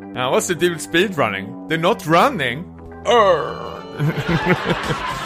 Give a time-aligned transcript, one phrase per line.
[0.00, 1.68] Now, what's the deal with speedrunning?
[1.68, 2.74] They're not running.
[3.06, 3.74] Oh.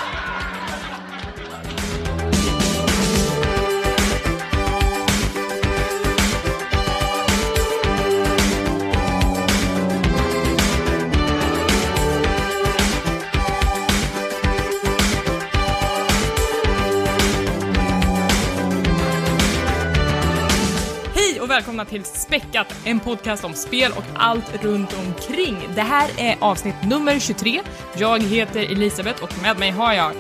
[21.83, 25.57] välkomna till Späckat, en podcast om spel och allt runt omkring.
[25.75, 27.61] Det här är avsnitt nummer 23.
[27.97, 30.13] Jag heter Elisabeth och med mig har jag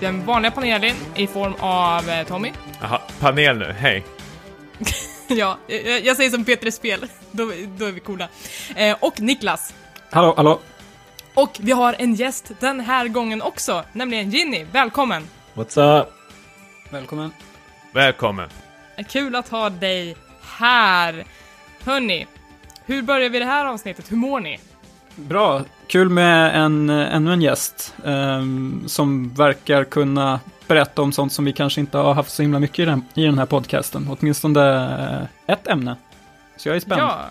[0.00, 2.52] den vanliga panelen i form av eh, Tommy.
[2.80, 4.04] Jaha, panel nu, hej.
[5.28, 8.28] ja, eh, jag säger som Peter i Spel, då, då är vi coola.
[8.76, 9.74] Eh, och Niklas.
[10.10, 10.60] Hallå, hallå.
[11.34, 14.64] Och vi har en gäst den här gången också, nämligen Ginny.
[14.72, 15.28] Välkommen!
[15.54, 16.08] What's up?
[16.90, 17.32] Välkommen.
[17.92, 18.48] Välkommen.
[19.08, 20.16] Kul att ha dig
[20.58, 21.24] här.
[21.84, 22.26] Hörni,
[22.84, 24.12] hur börjar vi det här avsnittet?
[24.12, 24.60] Hur mår ni?
[25.16, 25.62] Bra.
[25.86, 31.44] Kul med en, eh, ännu en gäst ehm, som verkar kunna berätta om sånt som
[31.44, 34.06] vi kanske inte har haft så himla mycket i den, i den här podcasten.
[34.20, 34.84] Åtminstone
[35.46, 35.96] eh, ett ämne.
[36.56, 37.00] Så jag är spänd.
[37.00, 37.30] Ja,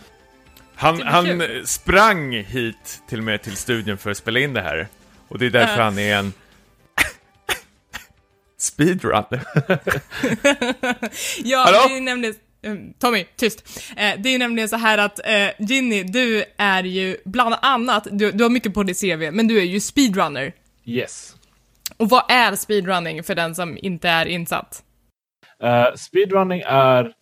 [0.75, 4.87] Han, han sprang hit till och med till studion för att spela in det här.
[5.27, 5.83] Och det är därför Äh.
[5.83, 6.33] han är en
[8.59, 9.43] speedrunner.
[11.43, 11.77] Ja, Hallå?
[11.87, 12.33] det är nämligen...
[12.35, 12.39] eh,
[12.99, 13.69] Tommy, tyst.
[13.97, 18.31] Eh, det är nämligen så här att eh, Ginny, du är ju bland annat, du,
[18.31, 20.53] du har mycket på ditt CV, men du är ju speedrunner.
[20.85, 21.35] Yes.
[21.97, 24.83] Och vad är speedrunning för den som inte är insatt?
[25.63, 27.13] Eh, speedrunning är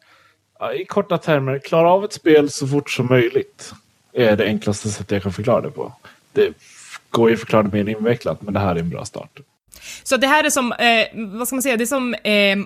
[0.75, 3.73] i korta termer, klara av ett spel så fort som möjligt.
[4.13, 5.94] är det enklaste sättet jag kan förklara det på.
[6.33, 6.53] Det
[7.09, 9.39] går ju att förklara det mer invecklat, men det här är en bra start.
[10.03, 12.57] Så det här är som, eh, vad ska man säga, det är som eh,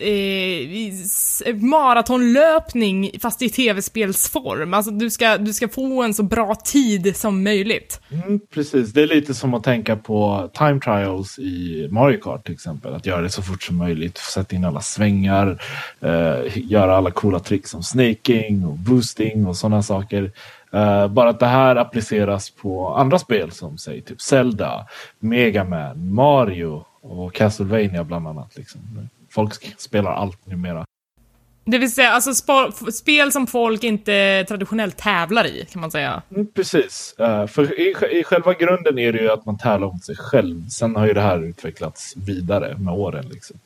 [0.00, 4.74] Eh, eh, maratonlöpning fast i tv-spelsform.
[4.74, 8.00] Alltså du ska, du ska få en så bra tid som möjligt.
[8.10, 12.54] Mm, precis, det är lite som att tänka på time trials i Mario Kart till
[12.54, 12.94] exempel.
[12.94, 15.62] Att göra det så fort som möjligt, sätta in alla svängar,
[16.00, 20.32] eh, göra alla coola tricks som snaking och boosting och sådana saker.
[20.74, 24.86] Uh, bara att det här appliceras på andra spel som säg typ Zelda,
[25.18, 28.56] Mega Man, Mario och Castlevania bland annat.
[28.56, 28.80] Liksom.
[29.32, 30.84] Folk spelar allt numera.
[31.64, 32.34] Det vill säga, alltså
[32.92, 36.22] spel som folk inte traditionellt tävlar i, kan man säga.
[36.30, 37.14] Mm, precis.
[37.18, 40.68] Eh, för i, i själva grunden är det ju att man tävlar mot sig själv.
[40.68, 43.28] Sen har ju det här utvecklats vidare med åren.
[43.32, 43.56] Liksom.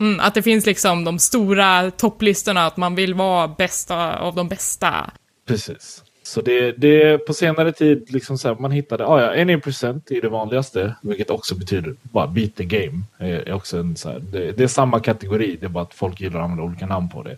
[0.00, 4.48] Mm, att det finns liksom de stora topplistorna, att man vill vara bästa av de
[4.48, 5.10] bästa.
[5.46, 6.03] Precis.
[6.26, 10.20] Så det, det på senare tid, liksom så här, man hittade, ah, ja, 1% är
[10.20, 13.02] det vanligaste, vilket också betyder bara beat the game.
[13.18, 16.20] Är, också en, så här, det, det är samma kategori, det är bara att folk
[16.20, 17.36] gillar att använda olika namn på det.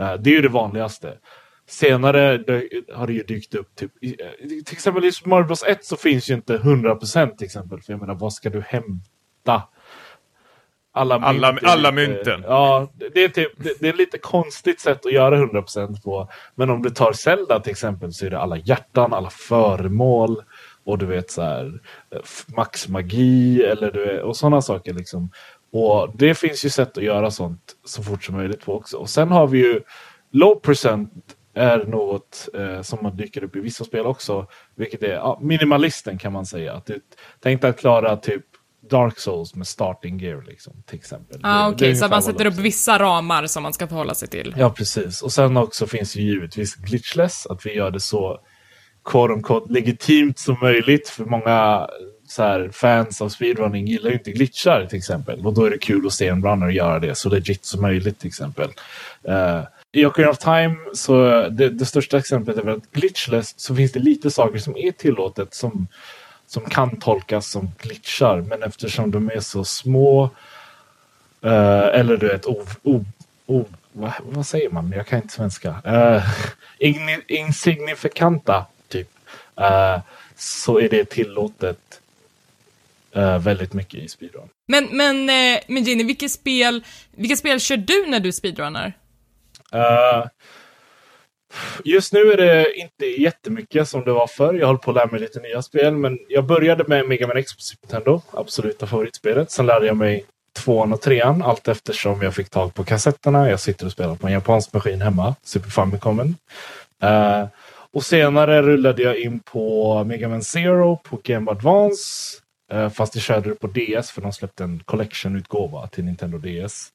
[0.00, 1.12] Uh, det är ju det vanligaste.
[1.68, 2.62] Senare det,
[2.94, 5.84] har det ju dykt upp, typ, i, eh, till exempel i Super Mario Bros 1
[5.84, 9.62] så finns ju inte 100% till exempel, för jag menar, vad ska du hämta?
[10.96, 12.44] Alla, Alla- mynt alla mynten.
[12.46, 16.28] Ja, det, är typ, det, det är lite konstigt sätt att göra 100% på.
[16.54, 20.42] Men om du tar Zelda till exempel så är det alla hjärtan, alla föremål
[20.84, 21.80] och du vet så här
[22.10, 22.20] eh,
[22.56, 25.30] max magi eller du vet, och sådana saker liksom.
[25.72, 28.96] Och det finns ju sätt att göra sånt så fort som möjligt på också.
[28.96, 29.80] Och sen har vi ju
[30.32, 31.12] low percent
[31.54, 34.46] är något eh, som man dyker upp i vissa spel också.
[34.74, 36.72] Vilket är ja, minimalisten kan man säga.
[36.72, 37.00] Att du,
[37.40, 38.44] tänk dig att klara typ
[38.90, 41.40] Dark Souls med starting gear liksom, till exempel.
[41.42, 44.54] Ah, Okej, är så man sätter upp vissa ramar som man ska förhålla sig till.
[44.58, 45.22] Ja, precis.
[45.22, 48.40] Och sen också finns det ju givetvis glitchless, att vi gör det så
[49.04, 51.08] quote unquote, legitimt som möjligt.
[51.08, 51.86] För många
[52.28, 55.46] så här, fans av speedrunning gillar ju inte glitchar till exempel.
[55.46, 58.18] Och då är det kul att se en runner göra det så legit som möjligt
[58.18, 58.68] till exempel.
[59.28, 63.76] Uh, I Ocarina of Time, så det, det största exemplet är väl att glitchless så
[63.76, 65.88] finns det lite saker som är tillåtet som,
[66.46, 68.40] som kan tolkas som glitchar.
[68.40, 70.30] Men eftersom de är så små
[71.42, 73.04] eh, eller du vet, o, o,
[73.46, 74.92] o, vad, vad säger man?
[74.96, 75.74] Jag kan inte svenska.
[76.78, 79.08] Igni, insignifikanta, typ.
[79.60, 80.00] Eh,
[80.36, 82.00] så är det tillåtet
[83.12, 84.48] eh, väldigt mycket i speedrun.
[84.68, 88.92] Men, men, eh, men Ginny, vilket spel, vilka spel kör du när du speedrunnar?
[91.84, 94.54] Just nu är det inte jättemycket som det var förr.
[94.54, 95.94] Jag håller på att lära mig lite nya spel.
[95.94, 98.20] Men jag började med Mega Man X på Super Nintendo.
[98.30, 99.50] Absoluta favoritspelet.
[99.50, 100.24] Sen lärde jag mig
[100.56, 103.50] tvåan och trean allt eftersom jag fick tag på kassetterna.
[103.50, 106.36] Jag sitter och spelar på en japansk maskin hemma, Super Famicomen.
[107.04, 107.46] Uh,
[107.92, 112.02] och senare rullade jag in på Mega Man Zero på Game Advance.
[112.74, 116.92] Uh, fast jag körde det på DS för de släppte en collection-utgåva till Nintendo DS.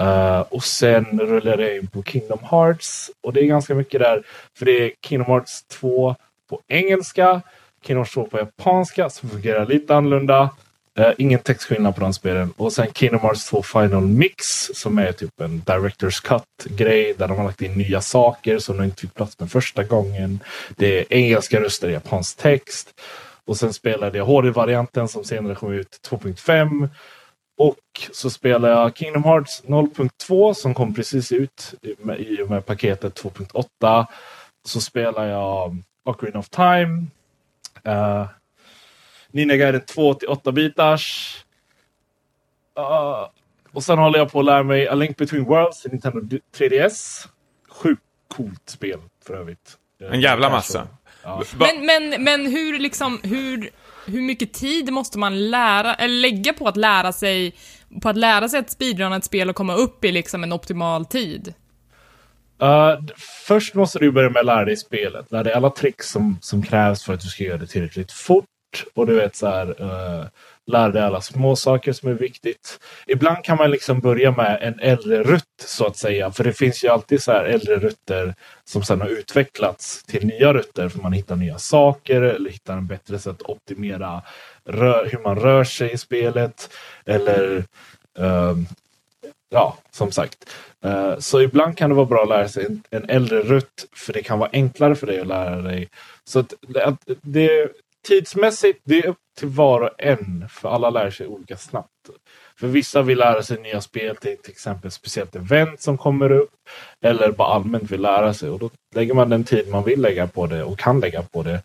[0.00, 3.10] Uh, och sen rullar jag in på Kingdom Hearts.
[3.22, 4.22] Och det är ganska mycket där.
[4.58, 6.16] För det är Kingdom Hearts 2
[6.50, 7.40] på engelska.
[7.86, 10.50] Kingdom Hearts 2 på japanska som fungerar lite annorlunda.
[10.98, 12.52] Uh, ingen textskillnad på de spelen.
[12.56, 17.36] Och sen Kingdom Hearts 2 Final Mix som är typ en Directors Cut-grej där de
[17.36, 20.40] har lagt in nya saker som de inte fick plats med första gången.
[20.76, 23.00] Det är engelska röster i japansk text.
[23.46, 26.88] Och sen spelade jag HD-varianten som senare kom ut 2.5.
[27.56, 27.78] Och
[28.12, 31.74] så spelar jag Kingdom Hearts 0.2 som kom precis ut
[32.18, 34.06] i och med paketet 2.8.
[34.64, 37.06] Så spelar jag Ocarina of Time.
[37.86, 38.26] Uh,
[39.30, 41.36] Ninja Gaiden 2 till 8 bitars.
[42.78, 43.28] Uh,
[43.72, 46.20] och sen håller jag på att lära mig A Link Between Worlds i Nintendo
[46.56, 47.28] 3DS.
[47.68, 49.78] Sjukt coolt spel för övrigt.
[50.10, 50.88] En jävla massa.
[51.22, 51.42] Ja.
[51.58, 53.70] Men, men, men hur liksom, hur,
[54.06, 57.54] hur mycket tid måste man lära, eller lägga på att lära sig,
[58.02, 61.04] på att lära sig att speedrunna ett spel och komma upp i liksom en optimal
[61.04, 61.54] tid?
[62.62, 63.14] Uh,
[63.46, 65.32] först måste du börja med att lära dig spelet.
[65.32, 68.44] Lära dig alla tricks som, som krävs för att du ska göra det tillräckligt fort.
[68.94, 70.26] Och du vet så här, uh,
[70.66, 72.80] lära dig alla små saker som är viktigt.
[73.06, 76.30] Ibland kan man liksom börja med en äldre rutt så att säga.
[76.30, 78.34] För det finns ju alltid så här äldre rutter
[78.64, 80.88] som sedan har utvecklats till nya rutter.
[80.88, 84.22] För man hittar nya saker eller hittar en bättre sätt att optimera
[85.10, 86.70] hur man rör sig i spelet.
[87.04, 87.64] Eller
[88.18, 88.66] um,
[89.50, 90.50] ja, som sagt.
[90.84, 93.88] Uh, så ibland kan det vara bra att lära sig en, en, äldre rutt.
[93.92, 95.88] För det kan vara enklare för dig att lära dig.
[96.24, 97.68] Så att, att det,
[98.04, 100.48] tidsmässigt, det är upp till var och en.
[100.50, 101.88] För alla lär sig olika snabbt.
[102.56, 106.50] För vissa vill lära sig nya spel till till exempel speciellt event som kommer upp.
[107.00, 108.50] Eller bara allmänt vill lära sig.
[108.50, 111.42] Och då lägger man den tid man vill lägga på det och kan lägga på
[111.42, 111.62] det.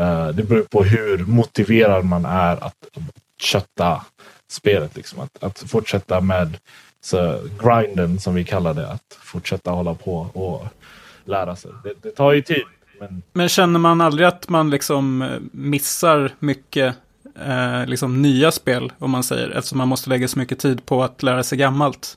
[0.00, 2.88] Uh, det beror på hur motiverad man är att
[3.40, 4.04] kötta
[4.50, 4.96] spelet.
[4.96, 5.20] Liksom.
[5.20, 6.56] Att, att fortsätta med
[7.00, 8.88] så, grinden som vi kallar det.
[8.88, 10.66] Att fortsätta hålla på och
[11.24, 11.70] lära sig.
[11.84, 12.64] Det, det tar ju tid.
[13.00, 13.22] Men...
[13.32, 16.94] men känner man aldrig att man liksom eh, missar mycket
[17.46, 21.02] eh, liksom nya spel, om man säger, eftersom man måste lägga så mycket tid på
[21.02, 22.16] att lära sig gammalt?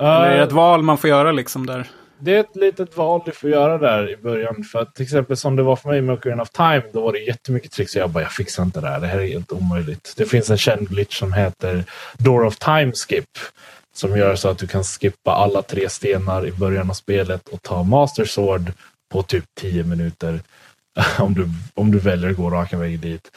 [0.00, 1.88] Uh, Eller är det ett val man får göra liksom där?
[2.18, 4.64] Det är ett litet val du får göra där i början.
[4.64, 7.12] För att till exempel som det var för mig med Ocarina of Time, då var
[7.12, 10.14] det jättemycket tricks jag bara, jag fixar inte det här, det här är helt omöjligt.
[10.16, 11.84] Det finns en känd glitch som heter
[12.18, 13.24] Door of Time Skip.
[13.94, 17.62] Som gör så att du kan skippa alla tre stenar i början av spelet och
[17.62, 18.72] ta Master Sword
[19.10, 20.40] på typ 10 minuter.
[21.18, 23.30] om, du, om du väljer att gå raka vägen dit.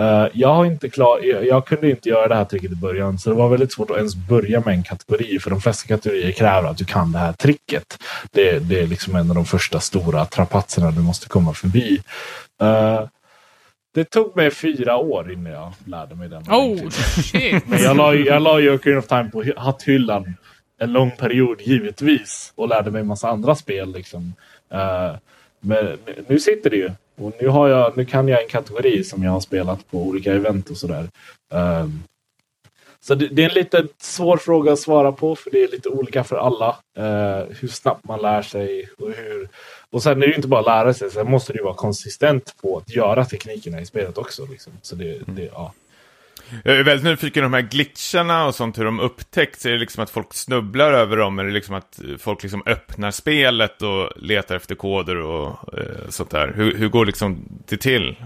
[0.00, 3.18] Uh, jag, har inte klar, jag, jag, kunde inte göra det här tricket i början,
[3.18, 5.38] så det var väldigt svårt att ens börja med en kategori.
[5.38, 7.98] För de flesta kategorier kräver att du kan det här tricket.
[8.30, 12.02] Det, det är liksom en av de första stora trapatserna du måste komma förbi.
[12.62, 13.08] Uh,
[13.94, 16.42] det tog mig fyra år innan jag lärde mig den.
[16.42, 17.66] Oh, shit!
[17.66, 20.34] Men jag la, jag la ju Ocarina of Time på hatthyllan
[20.78, 22.52] en lång period givetvis.
[22.54, 23.92] Och lärde mig en massa andra spel.
[23.92, 24.34] Liksom.
[24.74, 25.16] Uh,
[25.60, 26.90] men nu sitter det ju.
[27.16, 30.32] Och nu, har jag, nu kan jag en kategori som jag har spelat på olika
[30.32, 31.08] event och sådär.
[31.52, 31.86] Eh,
[33.00, 35.88] så det, det, är en lite svår fråga att svara på för det är lite
[35.88, 36.68] olika för alla.
[36.98, 39.48] Uh, hur snabbt man lär sig och hur...
[39.90, 42.54] Och sen är det ju inte bara att lära sig, sen måste du vara konsistent
[42.62, 44.46] på att göra teknikerna i spelet också.
[44.46, 44.72] Liksom.
[44.82, 45.72] Så det, det, ja.
[46.64, 49.66] Jag är väldigt nyfiken på de här glitcharna och sånt, hur de upptäcks.
[49.66, 51.38] Är det liksom att folk snubblar över dem?
[51.38, 56.52] Eller liksom att folk liksom öppnar spelet och letar efter koder och eh, sånt där?
[56.56, 58.16] Hur, hur går liksom det till?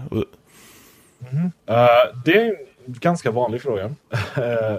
[1.31, 1.45] Mm.
[1.45, 2.55] Uh, det är en
[2.85, 3.83] ganska vanlig fråga.
[4.35, 4.75] Eh,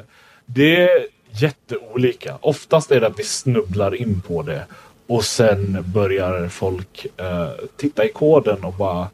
[0.46, 2.38] det är jätteolika.
[2.40, 4.66] Oftast är det att vi snubblar in på det
[5.06, 9.08] och sen börjar folk uh, titta i koden och bara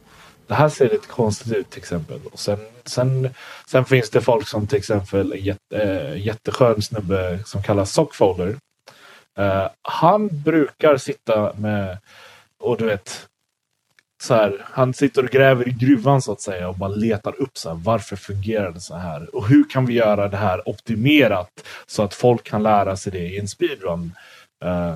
[0.47, 2.21] det här ser lite konstigt ut till exempel.
[2.33, 3.31] Och sen, sen,
[3.67, 8.57] sen finns det folk som till exempel en jätte, äh, jätteskön snubbe som kallas Sockfolder.
[9.39, 11.99] Uh, han brukar sitta med,
[12.59, 13.27] och du vet,
[14.23, 17.59] så här, han sitter och gräver i gruvan så att säga och bara letar upp
[17.59, 19.37] så här, varför fungerar det så här?
[19.37, 21.51] Och hur kan vi göra det här optimerat
[21.87, 24.13] så att folk kan lära sig det i en speedrun?
[24.65, 24.95] Uh,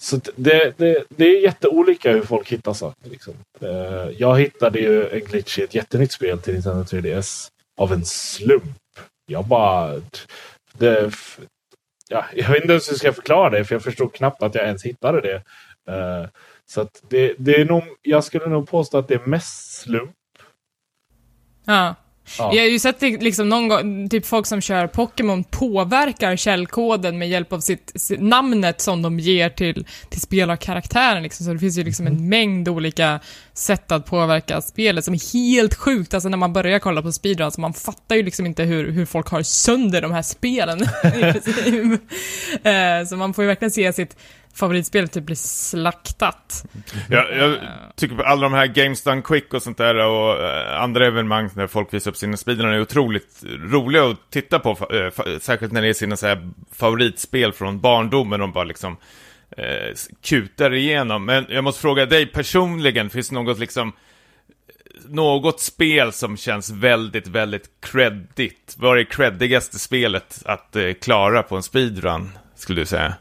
[0.00, 3.10] så det, det, det är jätteolika hur folk hittar saker.
[3.10, 3.34] Liksom.
[3.60, 7.48] Eh, jag hittade ju en glitch i ett jättenytt spel till Nintendo 3DS
[7.80, 8.78] av en slump.
[9.26, 10.00] Jag bara...
[10.72, 11.12] Det,
[12.08, 14.54] ja, jag vet inte ens hur jag ska förklara det, för jag förstod knappt att
[14.54, 15.42] jag ens hittade det.
[15.92, 16.28] Eh,
[16.66, 20.16] så att det, det är nog, jag skulle nog påstå att det är mest slump.
[21.64, 21.94] Ja.
[22.38, 22.54] Ja.
[22.54, 27.28] Jag har ju sett liksom någon gång, typ folk som kör Pokémon påverkar källkoden med
[27.28, 31.46] hjälp av sitt, sitt namnet som de ger till, till spelarkaraktären liksom.
[31.46, 32.18] Så det finns ju liksom Mm.
[32.18, 33.20] en mängd olika
[33.54, 36.14] sätt att påverka spelet som är helt sjukt.
[36.14, 39.06] Alltså när man börjar kolla på speedruns, så man fattar ju liksom inte hur, hur
[39.06, 40.80] folk har sönder de här spelen.
[42.62, 44.16] Eh, så man får ju verkligen se sitt
[44.58, 46.64] favoritspel typ blir slaktat.
[47.08, 47.58] Jag, jag
[47.96, 51.50] tycker på alla de här Games Done Quick och sånt där och eh, andra evenemang
[51.54, 54.70] när folk visar upp sina speedrun är otroligt roliga att titta på.
[54.70, 58.96] Eh, särskilt när det är sina så här favoritspel från barndomen de bara liksom
[59.56, 61.24] eh, kutar igenom.
[61.24, 63.92] Men jag måste fråga dig personligen, finns det något liksom
[65.08, 68.74] något spel som känns väldigt, väldigt creddigt?
[68.78, 73.14] Vad är det creddigaste spelet att eh, klara på en speedrun, skulle du säga?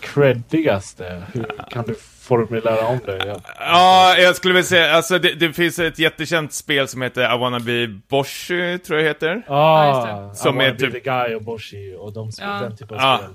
[0.00, 1.22] Creddigaste?
[1.34, 3.26] Hur kan du formulera om det?
[3.26, 7.34] Jag, Ja, jag skulle vilja säga, alltså det, det finns ett jättekänt spel som heter
[7.34, 9.42] I wanna be Boshi, tror jag det heter.
[9.48, 9.86] ah,
[10.28, 12.46] just Som Som är typ- the guy och Boshi och de, Ja.
[12.46, 13.18] den typen av Ja.
[13.18, 13.30] spel.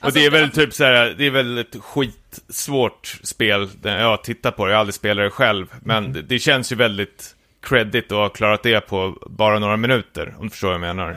[0.00, 3.68] Och Alltså, det är väl typ så här, det är väl ett skitsvårt spel.
[3.82, 5.66] Jag tittar på det, jag har aldrig spelat det själv.
[5.82, 10.34] Men det, det känns ju väldigt credit att ha klarat det på bara några minuter,
[10.38, 11.16] om du förstår vad jag menar.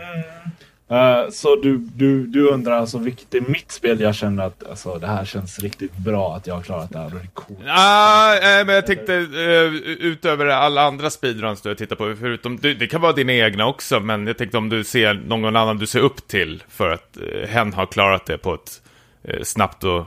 [0.91, 4.97] Eh, så du, du, du undrar alltså vilket är mitt spel jag känner att alltså,
[4.97, 7.59] det här känns riktigt bra att jag har klarat det här och det är coolt.
[7.67, 12.57] Ah, eh, men jag tänkte uh, utöver alla andra speedruns du har tittat på, förutom,
[12.57, 15.77] det, det kan vara dina egna också, men jag tänkte om du ser någon annan
[15.77, 18.81] du ser upp till för att uh, hen har klarat det på ett
[19.23, 20.05] eh, snabbt och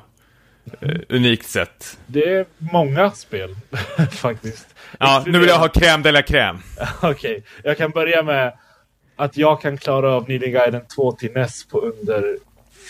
[1.08, 1.98] unikt sätt.
[2.06, 3.56] Det är många spel
[4.10, 4.66] faktiskt.
[4.98, 6.58] Ja, nu vill jag ha crème de la crème.
[7.02, 8.52] Okej, jag kan börja med
[9.16, 12.36] att jag kan klara av Needing Guiden 2 till NES på under,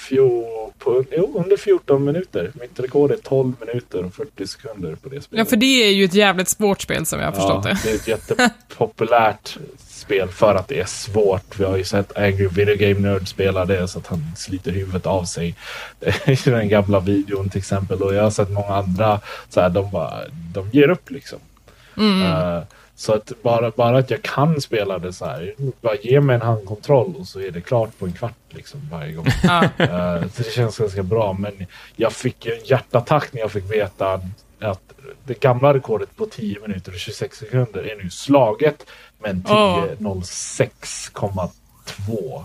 [0.09, 2.53] fjol, på, jo, under 14 minuter.
[2.61, 5.47] Mitt rekord är 12 minuter och 40 sekunder på det spelet.
[5.47, 7.79] Ja, för det är ju ett jävligt svårt spel som jag har förstått det.
[7.85, 9.59] det är ett jättepopulärt
[10.05, 11.59] spel för att det är svårt.
[11.59, 15.07] Vi har ju sett Angry Video Game Nerd spela det så att han sliter huvudet
[15.07, 15.55] av sig
[16.27, 18.03] i den gamla videon till exempel.
[18.03, 20.21] Och jag har sett många andra så här, de bara,
[20.55, 21.39] de ger upp liksom.
[21.97, 22.63] Eh,
[22.97, 26.43] så att bara, bara att jag kan spela det så här, bara ge mig en
[26.43, 29.27] handkontroll och så är det klart på en kvart liksom varje gång.
[29.79, 31.33] Eh, så det känns ganska bra.
[31.33, 34.21] Men jag fick en hjärtattack när jag fick veta
[34.61, 34.81] att
[35.25, 38.87] det gamla rekordet på 10 minuter och 26 sekunder är nu slaget.
[39.19, 39.85] Men Åh.
[39.99, 42.45] 10.06,2.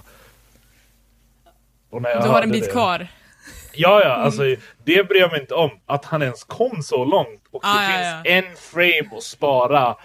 [1.89, 3.07] Och när jag Du har en bit det- kvar.
[3.73, 4.41] Ja, ja, alltså
[4.83, 5.69] det bryr jag mig inte om.
[5.85, 7.41] Att han ens kom så långt.
[7.51, 8.31] Och Ah, det ja, finns ja.
[8.31, 9.95] en frame att spara.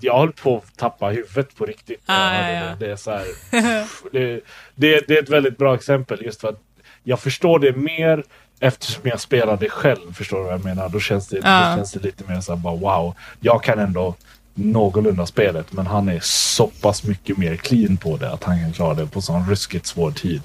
[0.00, 2.02] Jag höll på att tappa huvudet på riktigt.
[2.06, 2.74] Ah, hörde ja, ja.
[2.78, 2.86] Det.
[2.86, 3.24] Det, är så här,
[4.12, 4.40] det,
[4.74, 6.60] det, det är ett väldigt bra exempel just för att
[7.04, 8.24] jag förstår det mer
[8.60, 10.12] eftersom jag spelar det själv.
[10.14, 10.88] Förstår du vad jag menar?
[10.88, 11.70] Då känns det, Ja.
[11.70, 13.14] då känns det lite mer så här bara wow.
[13.40, 14.14] Jag kan ändå
[14.54, 18.72] någorlunda spelet men han är så pass mycket mer clean på det att han kan
[18.72, 20.42] klara det på sån ruskigt svår tid.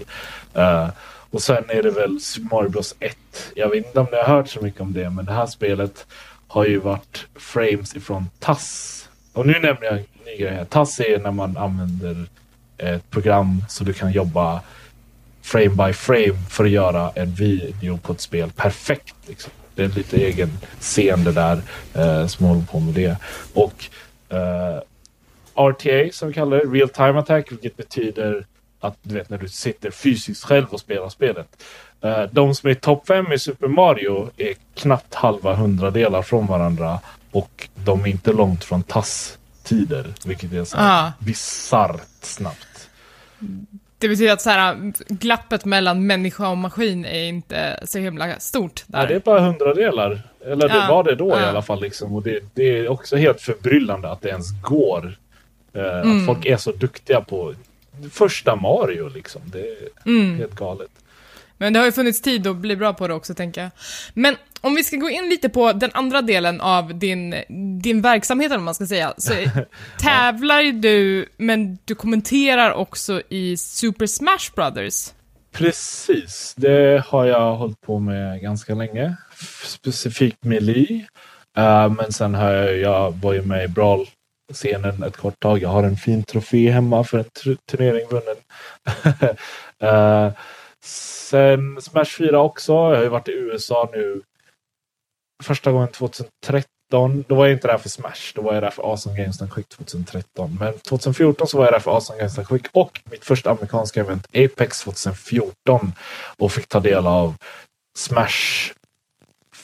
[0.54, 0.90] Eh,
[1.30, 2.20] och sen är det väl
[2.52, 3.18] Mario Bros 1.
[3.56, 6.06] Jag vet inte om ni har hört så mycket om det men det här spelet
[6.48, 9.01] har ju varit frames ifrån TASS.
[9.34, 10.66] Och nu nämner jag en ny grej här.
[10.66, 12.26] TASS är när man använder
[12.78, 14.62] eh, ett program så du kan jobba
[15.42, 19.16] frame by frame för att göra en video på ett spel perfekt.
[19.28, 19.52] Liksom.
[19.76, 21.62] Det är lite egen scen det där
[21.94, 23.18] eh, som håller på med det.
[23.54, 23.86] Och
[24.30, 24.82] eh,
[25.56, 28.46] RTA som vi kallar det, Real Time Attack, vilket betyder
[28.80, 31.64] att du vet när du sitter fysiskt själv och spelar spelet.
[32.02, 37.00] Eh, de som är topp 5 i Super Mario är knappt halva hundradelar från varandra
[37.32, 41.12] och de är inte långt från TASS-tider, vilket är så Ah.
[41.20, 42.90] bisarrt snabbt.
[43.98, 48.84] Det betyder att så här, glappet mellan människa och maskin är inte så himla stort
[48.88, 49.00] där.
[49.02, 50.22] Ja, det är bara hundradelar.
[50.46, 51.46] Eller det Ja, var det då i ja.
[51.46, 51.82] alla fall.
[51.82, 52.16] Liksom.
[52.16, 55.18] Och det, det är också helt förbryllande att det ens går.
[55.74, 56.20] Eh, Mm.
[56.20, 57.54] Att folk är så duktiga på
[58.12, 59.10] första Mario.
[59.10, 59.42] Liksom.
[59.46, 60.38] Det är Mm.
[60.38, 60.90] helt galet.
[61.58, 63.70] Men det har ju funnits tid att bli bra på det också, tänker jag.
[64.14, 67.36] Men om vi ska gå in lite på den andra delen av din,
[67.82, 69.34] din verksamhet, om man ska säga, så
[70.00, 75.10] tävlar ju du, men du kommenterar också i Super Smash Brothers.
[75.52, 79.16] Precis, det har jag hållit på med ganska länge.
[79.66, 81.06] Specifikt Melee.
[81.58, 85.62] Eh, men sen har jag, jag var ju med i Brawl-scenen ett kort tag.
[85.62, 88.36] Jag har en fin trofé hemma för en tur- turnering vunnen.
[89.84, 90.32] Eh,
[90.84, 92.72] sen Smash 4 också.
[92.72, 94.22] Jag har ju varit i USA nu
[95.42, 97.26] första gången 2013.
[97.28, 98.32] Då var jag inte där för Smash.
[98.36, 100.58] Då var jag där för Awesome Games and Quick 2013.
[100.60, 104.00] Men 2014 så var jag där för Awesome Games and Quick och mitt första amerikanska
[104.00, 105.94] event Apex 2014.
[106.38, 107.36] Och fick ta del av
[107.98, 108.72] Smash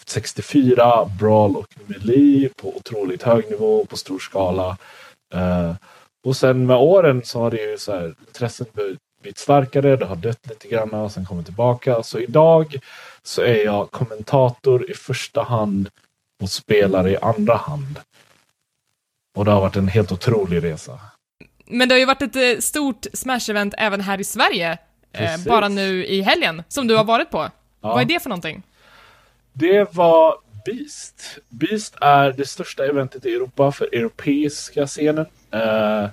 [0.06, 4.78] 64, Brawl och Melee på otroligt hög nivå på stor skala.
[5.36, 5.74] Uh,
[6.26, 10.16] Och sen med åren så har det ju så här, intresset blivit starkare, det har
[10.16, 12.04] dött lite grann och sen kommit tillbaka.
[12.04, 12.80] Så idag
[13.28, 15.90] så är jag kommentator i första hand
[16.42, 18.00] och spelare i andra hand.
[19.36, 21.00] Och det har varit en helt otrolig resa.
[21.66, 24.78] Men det har ju varit ett eh, stort Smash-event även här i Sverige, eh,
[25.12, 25.46] Precis.
[25.46, 27.50] bara nu i helgen, som du har varit på.
[27.80, 28.64] Vad är det för någonting?
[29.54, 31.40] Det var Beast.
[31.50, 35.26] Beast är det största eventet i Europa för europeiska scenen.
[35.52, 36.04] Eh,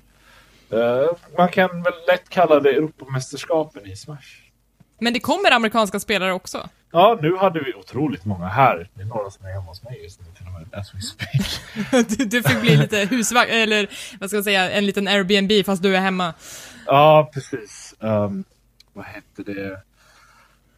[0.70, 4.43] eh, man kan väl lätt kalla det Europamästerskapen i Smash.
[4.98, 6.68] Men det kommer amerikanska spelare också.
[6.92, 8.88] Ja, nu hade vi otroligt många här.
[8.94, 11.00] Det är några som är hemma hos mig just nu till och med, as we
[11.00, 11.60] speak.
[12.18, 15.82] Du, du fick bli lite husvagn, eller vad ska jag säga, en liten Airbnb fast
[15.82, 16.34] du är hemma.
[16.86, 17.94] Ja, precis.
[17.98, 18.44] Um,
[18.92, 19.80] vad hette det?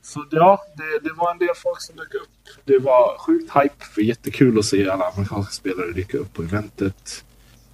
[0.02, 2.28] Så ja, det, det var en del folk som dök upp.
[2.64, 7.24] Det var sjukt hype, för jättekul att se alla amerikanska spelare dyka upp på eventet.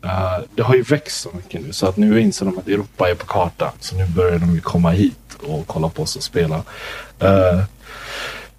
[0.05, 3.11] Uh, det har ju växt så mycket nu så att nu inser de att Europa
[3.11, 3.73] är på kartan.
[3.81, 6.57] Så nu börjar de ju komma hit och kolla på oss och spela.
[6.57, 7.63] Uh,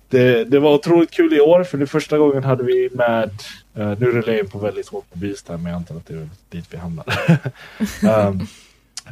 [0.10, 3.30] det, det var otroligt kul i år för det första gången hade vi med,
[3.78, 6.08] uh, nu rullar jag in på väldigt hårt på Beast här men jag antar att
[6.08, 7.06] det är dit vi hamnar.
[8.28, 8.48] um,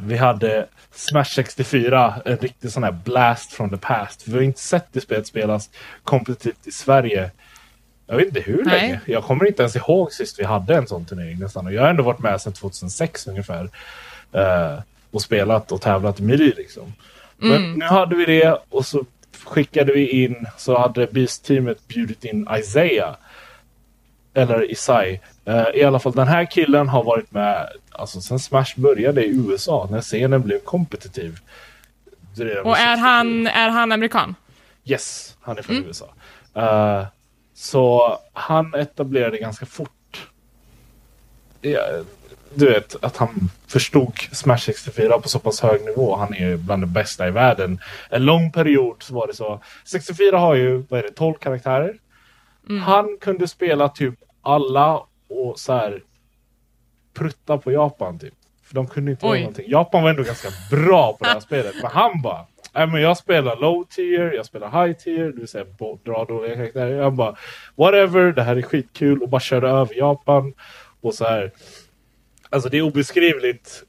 [0.00, 4.28] vi hade Smash 64, en riktig sån här blast from the past.
[4.28, 5.70] Vi har inte sett det spelet spelas
[6.04, 7.30] kompetitivt i Sverige.
[8.12, 8.80] Jag vet inte hur Nej.
[8.80, 9.00] länge.
[9.06, 11.66] Jag kommer inte ens ihåg sist vi hade en sån turnering nästan.
[11.66, 13.70] Och jag har ändå varit med sedan 2006 ungefär.
[14.32, 14.78] eh,
[15.10, 16.92] och spelat och tävlat i Melee liksom.
[17.36, 19.04] Men nu hade vi det och så
[19.44, 23.14] skickade vi in, så hade Beast-teamet bjudit in Isaiah.
[24.34, 25.20] Eller Isai.
[25.44, 29.28] Eh, I alla fall den här killen har varit med alltså sen Smash började i
[29.28, 29.88] USA.
[29.90, 31.38] När scenen blev kompetitiv.
[32.64, 32.96] Och är 64.
[32.96, 34.34] han, är han amerikan?
[34.84, 36.08] Yes, han är från USA.
[36.54, 37.04] Eh,
[37.62, 40.28] så han etablerade ganska fort.
[42.54, 46.16] Du vet, att han förstod Smash 64 på så pass hög nivå.
[46.16, 47.80] Han är ju bland de bästa i världen.
[48.10, 49.60] En lång period så var det så.
[49.84, 51.98] 64 har ju, vad är det, 12 karaktärer.
[52.84, 56.02] Han kunde spela typ alla och så här
[57.14, 58.34] prutta på Japan typ.
[58.62, 59.30] För de kunde inte Oj.
[59.30, 59.70] göra någonting.
[59.70, 61.74] Japan var ändå ganska bra på det här spelet.
[61.82, 65.48] Men han bara, nej men jag spelar low tier, jag spelar high tier, det vill
[65.48, 65.64] säga
[66.04, 66.96] dra dåliga karaktärer.
[66.96, 67.36] Jag bara,
[67.76, 70.52] whatever, det här är skitkul och bara köra över Japan.
[71.00, 71.50] Och så här.
[72.50, 73.82] Alltså det är obeskrivligt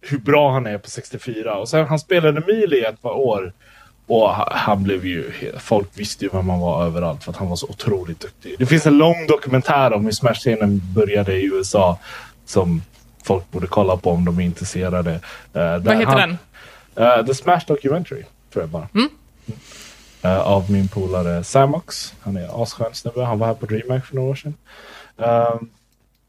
[0.00, 1.56] hur bra han är på 64.
[1.56, 3.52] Och sen han spelade Mili i ett par år.
[4.06, 7.48] Och ha- han blev ju, folk visste ju vem han var överallt för att han
[7.48, 8.54] var så otroligt duktig.
[8.58, 11.98] Det finns en lång dokumentär om hur Smash-scenen började i USA.
[12.44, 12.82] Som
[13.24, 15.20] folk borde kolla på om de är intresserade.
[15.52, 16.38] Där Vad heter han, den?
[16.98, 18.88] Eh, The Smash Documentary, tror jag bara.
[20.22, 22.14] Eh, av min polare Samox.
[22.20, 23.24] Han är asskön snubbe.
[23.24, 24.54] Han var här på DreamHack för några år sedan.
[25.18, 25.70] Ehm,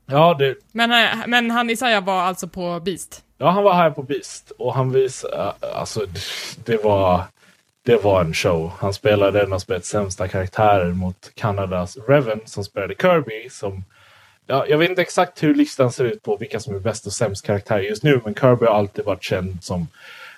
[0.05, 3.23] ja, det, Men, eh, men han Isaiah var alltså på Beast?
[3.38, 7.23] Ja, han var här på Beast och han visade, alltså det- det var,
[7.86, 8.71] det var en show.
[8.79, 13.84] Han spelade en av spelets sämsta karaktärer mot Kanadas Reven som spelade Kirby som
[14.51, 17.13] Ja, jag vet inte exakt hur listan ser ut på vilka som är bäst och
[17.13, 19.88] sämst karaktärer just nu, men Kirby har alltid varit känd som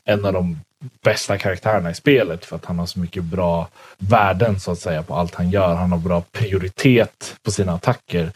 [0.05, 0.59] en av de
[1.03, 5.03] bästa karaktärerna i spelet för att han har så mycket bra värden så att säga
[5.03, 5.75] på allt han gör.
[5.75, 8.31] Han har bra prioritet på sina attacker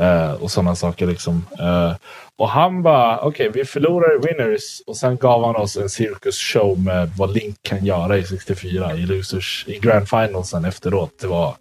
[0.00, 1.46] eh, och sådana saker liksom.
[1.60, 1.92] Eh,
[2.36, 7.10] och han bara, okej, vi förlorar winners och sen gav han oss en cirkusshow med
[7.18, 11.10] vad Link kan göra i 64 i losers i grand finalsen efteråt.
[11.20, 11.54] Det var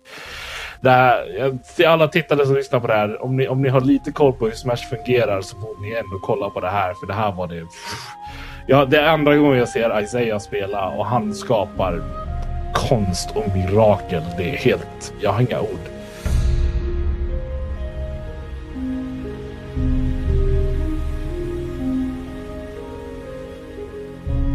[0.81, 3.69] det här, jag- till alla tittare som lyssnar på det här, om ni, om ni
[3.69, 6.93] har lite koll på hur Smash fungerar så borde ni ändå kolla på det här,
[6.93, 7.65] för det här var det...
[8.71, 12.01] Ja, det är andra gången jag ser Isaiah spela och han skapar
[12.73, 14.23] konst och mirakel.
[14.37, 15.13] Det är helt...
[15.21, 15.79] Jag har inga ord.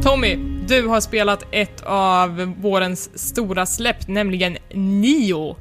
[0.02, 0.36] Tommy,
[0.68, 5.56] du har spelat ett av vårens stora släpp, nämligen Nio.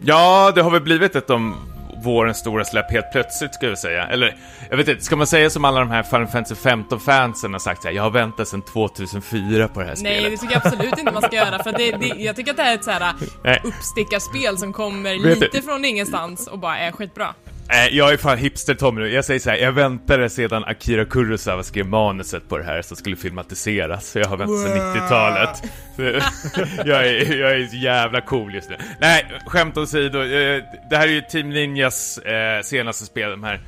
[0.00, 1.52] Ja, det har väl blivit ett av
[2.02, 4.06] vårens stora släpp helt plötsligt, ska jag säga.
[4.06, 4.36] Eller,
[4.70, 7.82] jag vet inte, ska man säga som alla de här Final Fantasy 15-fansen har sagt
[7.82, 10.40] så här, jag har väntat sedan 2004 på det här Nej, det spelet.
[10.40, 12.70] tycker jag absolut inte man ska göra, för det, det, jag tycker att det här
[12.70, 13.12] är ett så här
[13.44, 13.60] Nej.
[13.64, 17.34] uppstickarspel som kommer Vet lite du- från ingenstans och bara är skitbra.
[17.72, 19.08] Nej, jag är fan hipster-Tommy nu.
[19.08, 22.96] Jag säger så här, jag väntade sedan Akira Kurosawa skrev manuset på det här som
[22.96, 25.62] skulle filmatiseras, så jag har väntat sedan 90-talet.
[25.96, 26.02] Så,
[26.88, 28.76] jag, är, jag är jävla cool just nu.
[29.00, 33.60] Nej, skämt åsido, eh, det här är ju Team Ninjas eh, senaste spel, de här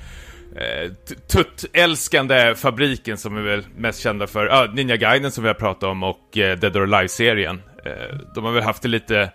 [1.32, 5.82] tuttälskande fabriken som är väl mest kända för, ja, Ninja Gaiden som vi har pratat
[5.82, 7.62] om och eh, Dead or Alive-serien.
[7.84, 9.30] Eh, de har väl haft det lite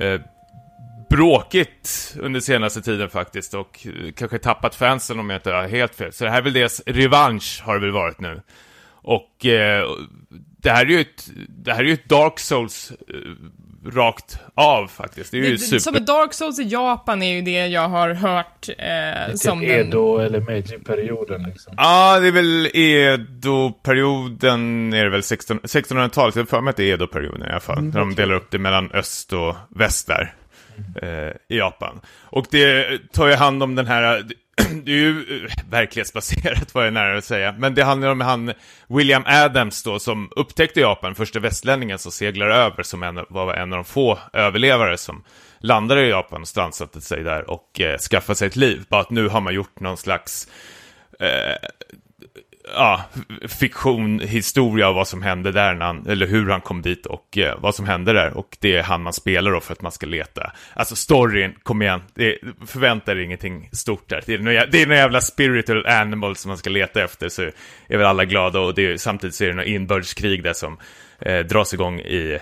[0.00, 0.20] eh,
[1.16, 6.12] bråkigt under senaste tiden faktiskt och kanske tappat fansen om jag inte har helt fel.
[6.12, 8.40] Så det här är väl deras revansch har det väl varit nu.
[9.06, 9.84] Och eh,
[10.62, 13.14] det här är ju ett, det här är ju ett Dark Souls eh,
[13.90, 15.30] rakt av faktiskt.
[15.30, 15.78] Det är ju Det, super...
[15.78, 19.68] Som ett Dark Souls i Japan är ju det jag har hört eh, som typ
[19.68, 19.88] den...
[19.88, 21.74] Edo eller Meiji-perioden liksom.
[21.76, 26.76] Ja, det är väl Edo-perioden, är det väl 16 1600-talet, jag har för mig att
[26.76, 27.82] det är Edo-perioden i alla fall.
[27.84, 30.34] när de delar upp det mellan öst och väst där.
[31.02, 32.00] Eh, I Japan.
[32.22, 34.22] Och det tar ju hand om den här,
[34.84, 37.54] det är ju eh, verklighetsbaserat vad jag är nära att säga.
[37.58, 38.52] Men det handlar om han
[38.88, 43.72] William Adams då som upptäckte Japan, första västlänningen som seglar över som en, var en
[43.72, 45.24] av de få överlevare som
[45.58, 48.84] landade i Japan och strandsatte sig där och eh, skaffade sig ett liv.
[48.88, 50.48] Bara att nu har man gjort någon slags
[51.20, 51.68] eh,
[52.74, 53.04] ja,
[53.48, 57.38] fiktion, historia av vad som hände där, när han, eller hur han kom dit och
[57.38, 58.36] eh, vad som hände där.
[58.36, 60.52] Och det är han man spelar då för att man ska leta.
[60.74, 64.22] Alltså storyn, kom igen, det, förvänta er ingenting stort där.
[64.26, 67.42] Det är, några, det är några jävla spiritual animal som man ska leta efter, så
[67.88, 68.60] är väl alla glada.
[68.60, 70.78] Och det är, samtidigt så är det några inbördeskrig där som
[71.18, 72.38] eh, dras igång i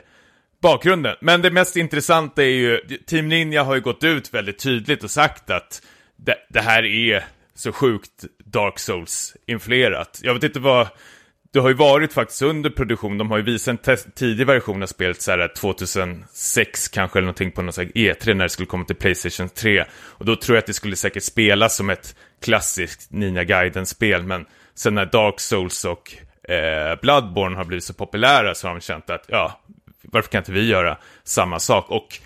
[0.63, 1.17] bakgrunden.
[1.21, 5.11] Men det mest intressanta är ju, Team Ninja har ju gått ut väldigt tydligt och
[5.11, 5.83] sagt att
[6.17, 10.21] det, det här är så sjukt Dark Souls-influerat.
[10.23, 10.88] Jag vet inte vad...
[11.53, 14.87] Det har ju varit faktiskt under produktion, de har ju visat en tidig version av
[14.87, 18.67] spelet så här 2006 kanske eller någonting på någon sån här E3 när det skulle
[18.67, 19.85] komma till Playstation 3.
[19.93, 24.47] Och då tror jag att det skulle säkert spelas som ett klassiskt Ninja Gaiden-spel, men
[24.75, 26.15] sen när Dark Souls och
[26.53, 29.61] eh, Bloodborne har blivit så populära så har de känt att ja,
[30.03, 31.91] varför kan inte vi göra samma sak?
[31.91, 32.19] Och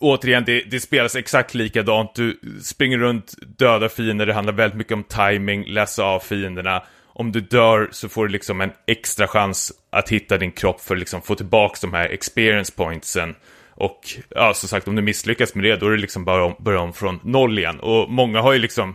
[0.00, 2.14] återigen, det, det spelas exakt likadant.
[2.14, 6.82] Du springer runt, dödar fiender, det handlar väldigt mycket om timing, läsa av fienderna.
[7.06, 10.94] Om du dör så får du liksom en extra chans att hitta din kropp för
[10.94, 13.34] att liksom få tillbaka de här experience pointsen.
[13.70, 16.54] Och ja, som sagt, om du misslyckas med det, då är det liksom bara om,
[16.58, 17.80] börja om från noll igen.
[17.80, 18.94] Och många har ju liksom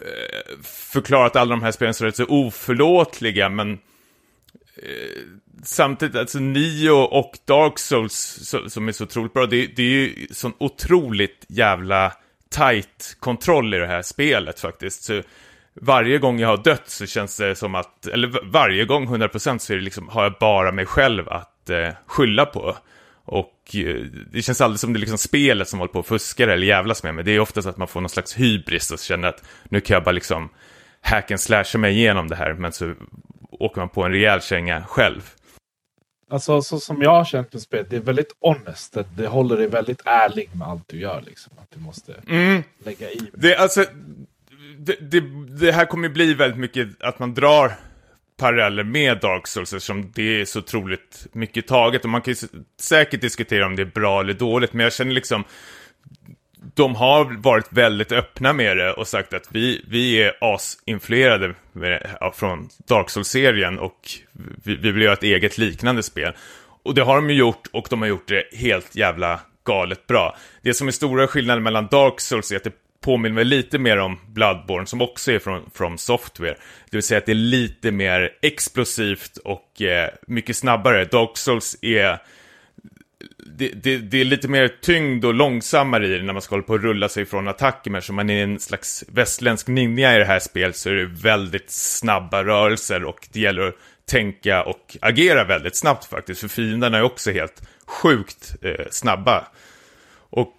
[0.00, 3.78] eh, förklarat alla de här spelen som rätt så oförlåtliga, men eh,
[4.76, 5.22] Eh,
[5.62, 9.86] samtidigt, alltså Nio och Dark Souls så, som är så otroligt bra, det, det är
[9.86, 12.12] ju sån otroligt jävla
[12.50, 15.02] tight kontroll i det här spelet faktiskt.
[15.02, 15.22] Så
[15.74, 19.72] varje gång jag har dött så känns det som att, eller varje gång 100% så
[19.72, 22.76] är det liksom, har jag bara mig själv att eh, skylla på.
[23.24, 23.96] Och eh,
[24.32, 27.02] det känns aldrig som det är liksom spelet som håller på att fuska eller jävlas
[27.02, 27.24] med mig.
[27.24, 30.04] Det är oftast att man får någon slags hybris och känner att nu kan jag
[30.04, 30.50] bara liksom
[31.02, 32.52] hack and slasha mig igenom det här.
[32.54, 32.94] Men så
[33.50, 35.30] åker man på en rejäl känga själv.
[36.30, 38.92] Alltså så som jag har känt med spelet, det är väldigt honest.
[38.94, 41.22] Det, det håller dig väldigt ärlig med allt du gör.
[41.26, 41.52] Liksom.
[41.58, 42.62] Att du måste Mm.
[42.84, 43.20] lägga i.
[43.34, 43.84] Det, alltså,
[44.78, 45.20] det, det,
[45.60, 47.72] det här kommer ju bli väldigt mycket att man drar
[48.36, 52.04] paralleller med Dark Souls eftersom det är så otroligt mycket taget.
[52.04, 52.48] Och man kan ju
[52.80, 55.44] säkert diskutera om det är bra eller dåligt, men jag känner liksom
[56.74, 62.06] de har varit väldigt öppna med det och sagt att vi, vi är asinfluerade med,
[62.20, 64.10] ja, från Dark Souls-serien och
[64.64, 66.32] vi, vi vill göra ett eget liknande spel.
[66.82, 70.36] Och det har de ju gjort och de har gjort det helt jävla galet bra.
[70.62, 73.98] Det som är stora skillnaden mellan Dark Souls är att det påminner mig lite mer
[73.98, 76.56] om Bloodborne som också är från From Software.
[76.90, 81.04] Det vill säga att det är lite mer explosivt och eh, mycket snabbare.
[81.04, 82.18] Dark Souls är
[83.38, 86.66] det, det, det är lite mer tyngd och långsammare i det när man ska hålla
[86.66, 87.90] på och rulla sig från attacker.
[87.90, 91.06] Men som man är en slags västländsk ninja i det här spelet så är det
[91.06, 93.74] väldigt snabba rörelser och det gäller att
[94.06, 96.40] tänka och agera väldigt snabbt faktiskt.
[96.40, 99.44] För fienderna är också helt sjukt eh, snabba.
[100.30, 100.54] Och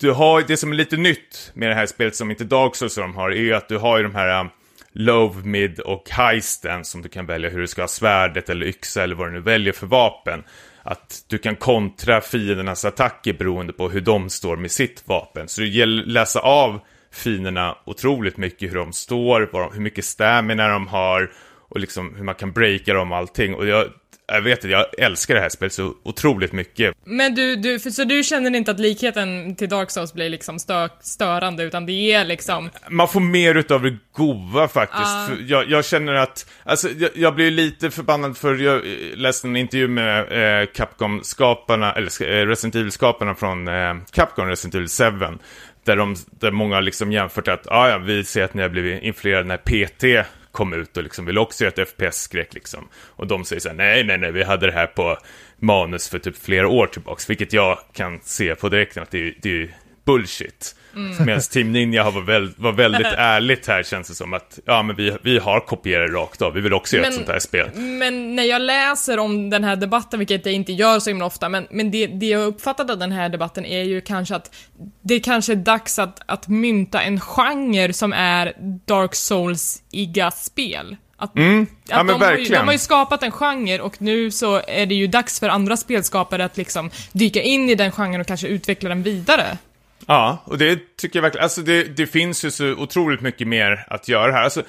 [0.00, 2.94] du har, det som är lite nytt med det här spelet som inte Dark Souls
[2.94, 4.50] de har, är ju att du har ju de här Love,
[4.92, 9.02] Low, Mid och Heisten som du kan välja hur du ska ha svärdet eller yxa
[9.02, 10.44] eller vad du nu väljer för vapen.
[10.82, 15.48] Att du kan kontra fiendernas attacker beroende på hur de står med sitt vapen.
[15.48, 16.80] Så det gäller att läsa av
[17.12, 21.32] fienderna otroligt mycket hur de står, hur mycket stamina de har
[21.68, 23.54] och liksom hur man kan breaka dem och allting.
[23.54, 23.86] Och jag,
[24.26, 26.94] jag vet att jag älskar det här spelet så otroligt mycket.
[27.04, 30.88] Men du, du, så du känner inte att likheten till Dark Souls blir liksom stö,
[31.00, 32.70] störande, utan det är liksom...
[32.90, 35.26] Man får mer utav det goa faktiskt.
[35.28, 39.48] För jag, jag känner att, alltså jag, jag blir lite förbannad för jag eh, läste
[39.48, 44.88] en intervju med eh, Capcom-skaparna, eller eh, Resident Evil-skaparna från eh, Capcom Resident Evil
[45.28, 45.38] 7.
[45.84, 48.68] Där, de, där många har liksom jämfört att, ah, ja, vi ser att ni har
[48.68, 52.88] blivit influerade när PT kom ut och liksom ville också göra ett FPS-skräck liksom.
[52.94, 55.18] Och de säger så här, nej, nej, nej, vi hade det här på
[55.58, 57.30] manus för typ flera år tillbaks.
[57.30, 60.76] Vilket jag kan se på direkten att det, är- det, är- bullshit.
[60.96, 61.26] Mm.
[61.26, 64.82] Medan Team Ninja har varit väldigt, var väldigt ärligt här känns det som att ja
[64.82, 67.70] men vi, vi har kopierat rakt av, vi vill också göra ett sånt här spel.
[67.74, 71.48] Men när jag läser om den här debatten, vilket jag inte gör så himla ofta,
[71.48, 74.54] men, men det, det jag uppfattat av den här debatten är ju kanske att
[75.02, 78.52] det kanske är dags att, att mynta en genre som är
[78.86, 80.96] Dark Souls-iga spel.
[81.16, 81.66] Att, mm.
[81.88, 82.24] ja, att men de.
[82.24, 85.40] Har ju, de har ju skapat en genre och nu så är det ju dags
[85.40, 89.58] för andra spelskapare att liksom dyka in i den genren och kanske utveckla den vidare.
[90.06, 93.84] Ja, och det tycker jag verkligen, alltså det, det finns ju så otroligt mycket mer
[93.88, 94.42] att göra här.
[94.42, 94.62] Alltså,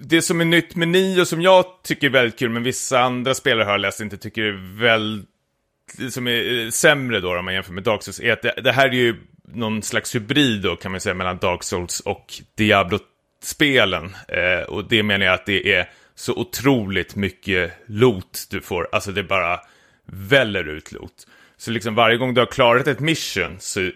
[0.00, 3.34] det som är nytt med Nio som jag tycker är väldigt kul, men vissa andra
[3.34, 5.28] spelare har jag läst inte tycker är väldigt,
[6.10, 8.72] som är eh, sämre då om man jämför med Dark Souls, är att det, det
[8.72, 9.16] här är ju
[9.54, 12.98] någon slags hybrid då kan man säga mellan Dark Souls och Diablo
[13.42, 14.16] spelen.
[14.28, 18.88] Eh, och det menar jag att det är så otroligt mycket loot du får.
[18.92, 19.60] Alltså det bara
[20.06, 21.26] väller ut loot.
[21.64, 23.90] Så liksom varje gång du har klarat ett mission så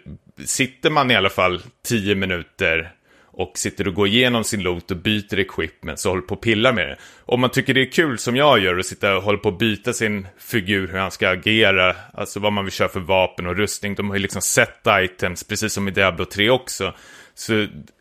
[0.45, 2.93] sitter man i alla fall 10 minuter
[3.25, 6.73] och sitter och går igenom sin loot och byter equipment så håller på att pilla
[6.73, 6.97] med det.
[7.25, 9.59] Om man tycker det är kul som jag gör och sitta och håller på att
[9.59, 13.57] byta sin figur, hur han ska agera, alltså vad man vill köra för vapen och
[13.57, 13.95] rustning.
[13.95, 16.95] De har ju liksom set items, precis som i Diablo 3 också.
[17.35, 17.53] Så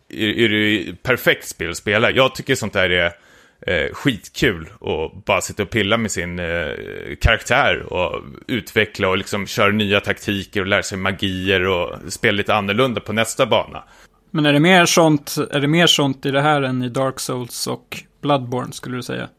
[0.10, 2.12] är, det perfekt spel att spela.
[2.12, 3.12] Jag tycker sånt där är
[3.62, 6.72] eh, skitkul och bara sitta och pilla med sin eh,
[7.22, 12.56] karaktär och utveckla och liksom köra nya taktiker och lära sig magier och spela lite
[12.56, 13.84] annorlunda på nästa bana.
[14.32, 17.20] Men är det mer sånt, är det mer sånt i det här än i Dark
[17.20, 19.30] Souls och Bloodborne skulle du säga?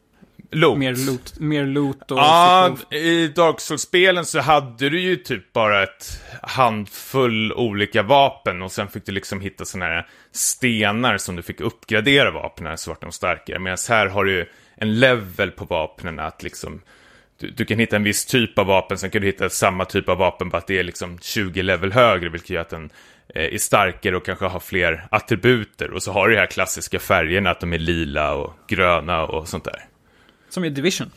[0.51, 0.79] Loot.
[0.79, 2.19] Mer loot, mer loot och...
[2.19, 8.73] Ja, i Dark Souls-spelen så hade du ju typ bara ett handfull olika vapen och
[8.73, 13.01] sen fick du liksom hitta sådana här stenar som du fick uppgradera vapnen så vart
[13.01, 13.59] de starkare.
[13.59, 16.81] Medan här har du en level på vapnen att liksom
[17.41, 20.09] du, du, kan hitta en viss typ av vapen, sen kan du hitta samma typ
[20.09, 22.91] av vapen, bara att det är liksom 20 level högre, vilket gör att den
[23.35, 25.91] eh, är starkare och kanske har fler attributer.
[25.91, 29.49] Och så har du de här klassiska färgerna, att de är lila och gröna och
[29.49, 29.85] sånt där.
[30.49, 31.11] Som i Division.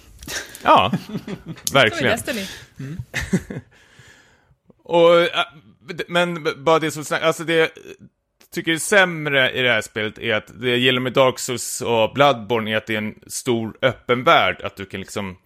[0.63, 0.91] Ja,
[1.73, 2.17] verkligen.
[2.17, 2.47] Som i.
[2.79, 2.97] Mm.
[4.83, 5.45] och, äh,
[6.07, 7.71] men bara det som alltså det
[8.53, 12.13] tycker är sämre i det här spelet är att det gäller med Dark Souls och
[12.13, 15.37] Bloodborne är att det är en stor öppen värld, att du kan liksom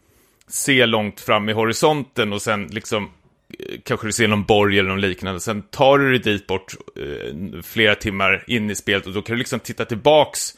[0.47, 3.11] se långt fram i horisonten och sen liksom
[3.59, 6.75] eh, kanske du ser någon borg eller någon liknande, sen tar du dig dit bort
[6.95, 10.53] eh, flera timmar in i spelet och då kan du liksom titta tillbaks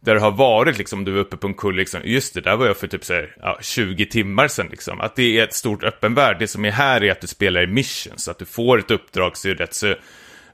[0.00, 2.56] där det har varit liksom, du är uppe på en kulle, liksom, just det, där
[2.56, 5.00] var jag för typ så här, ja, 20 timmar sedan liksom.
[5.00, 6.36] Att det är ett stort öppen värld.
[6.38, 9.36] Det som är här är att du spelar i missions, att du får ett uppdrag
[9.36, 9.86] så är det rätt så,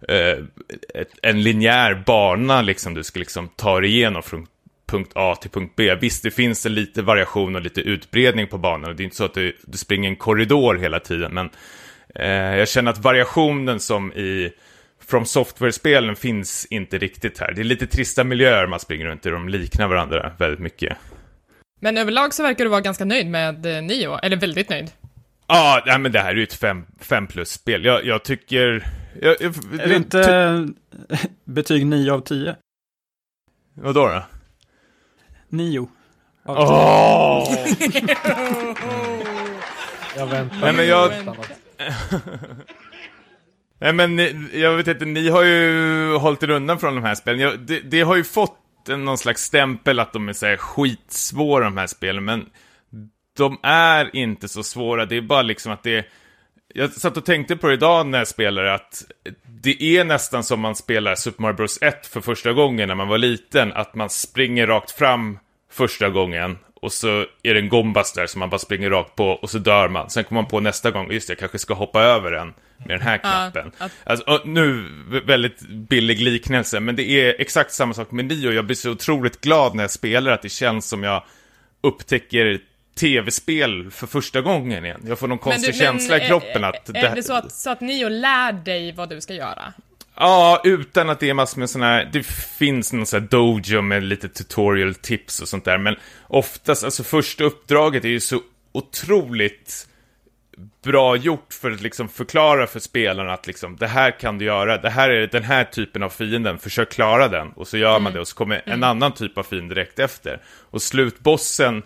[0.09, 0.39] eh,
[0.95, 4.47] ett, en linjär bana liksom du ska liksom ta dig igenom från
[4.87, 5.95] punkt A till punkt B.
[5.95, 9.17] Visst, det finns en lite variation och lite utbredning på banan och det är inte
[9.17, 11.51] så att du, du springer en korridor hela tiden, men
[12.15, 14.53] eh, jag känner att variationen som i
[15.07, 17.53] From Software-spelen finns inte riktigt här.
[17.53, 20.97] Det är lite trista miljöer man springer runt i, de liknar varandra väldigt mycket.
[21.81, 24.91] Men överlag så verkar du vara ganska nöjd med eh, Nio, eller väldigt nöjd.
[25.47, 26.61] Ja, nej, men det här är ju ett
[27.01, 27.85] 5 plus-spel.
[27.85, 28.87] Jag, jag, tycker...
[29.23, 30.69] Jag, jag, är det inte
[31.45, 32.57] betyg 9 av 10?
[33.75, 34.23] Vadå då?
[35.49, 35.89] 9.
[36.47, 36.57] Åh!
[36.57, 37.57] Oh!
[40.17, 40.57] jag väntar.
[40.61, 41.13] Nej, men jag...
[43.85, 44.19] Nej men
[44.53, 47.41] jag vet inte, ni har ju hållit er undan från de här spelen.
[47.41, 51.65] Jag, det, det, har ju fått någon slags stämpel att de är så här skitsvåra
[51.65, 52.47] de här spelen, men
[53.37, 55.07] de är inte så svåra.
[55.07, 56.07] Det är bara liksom att det
[56.75, 59.05] jag satt och tänkte på det idag när jag spelade att
[59.63, 63.09] det är nästan som man spelar Super Mario Bros 1 för första gången när man
[63.09, 63.73] var liten.
[63.73, 65.39] Att man springer rakt fram
[65.71, 69.29] första gången och så är det en gombas där som man bara springer rakt på
[69.29, 70.11] och så dör man.
[70.11, 72.89] Sen kommer man på nästa gång, just det, jag kanske ska hoppa över den med
[72.89, 73.73] den här knappen.
[73.79, 73.93] Ja, att...
[74.05, 74.89] alltså, nu,
[75.27, 78.51] väldigt billig liknelse, men det är exakt samma sak med Nio.
[78.51, 81.25] Jag blir så otroligt glad när jag spelar att det känns som jag
[81.81, 82.61] upptäcker
[83.01, 85.01] tv-spel för första gången igen.
[85.09, 86.89] Jag får någon konstig du, känsla i kroppen att...
[86.89, 89.73] Är, är det, det så att, så att Nio lär dig vad du ska göra?
[90.17, 92.27] Ja, utan att det är massor med sådana här, det
[92.59, 95.97] finns någon sån här dojo med lite tutorial tips och sånt där, men
[96.29, 98.41] oftast, alltså första uppdraget är ju så
[98.73, 99.89] otroligt
[100.83, 104.79] bra gjort för att liksom förklara för spelarna att liksom, det här kan du göra,
[104.79, 107.49] det här är den här typen av fienden, försök klara den.
[107.53, 108.03] Och så gör mm.
[108.03, 108.83] man det och så kommer en mm.
[108.83, 110.41] annan typ av fiende direkt efter.
[110.71, 111.83] Och slutbossen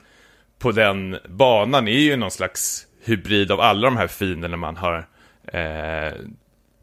[0.58, 5.06] på den banan är ju någon slags hybrid av alla de här fienderna man har
[5.52, 6.12] eh,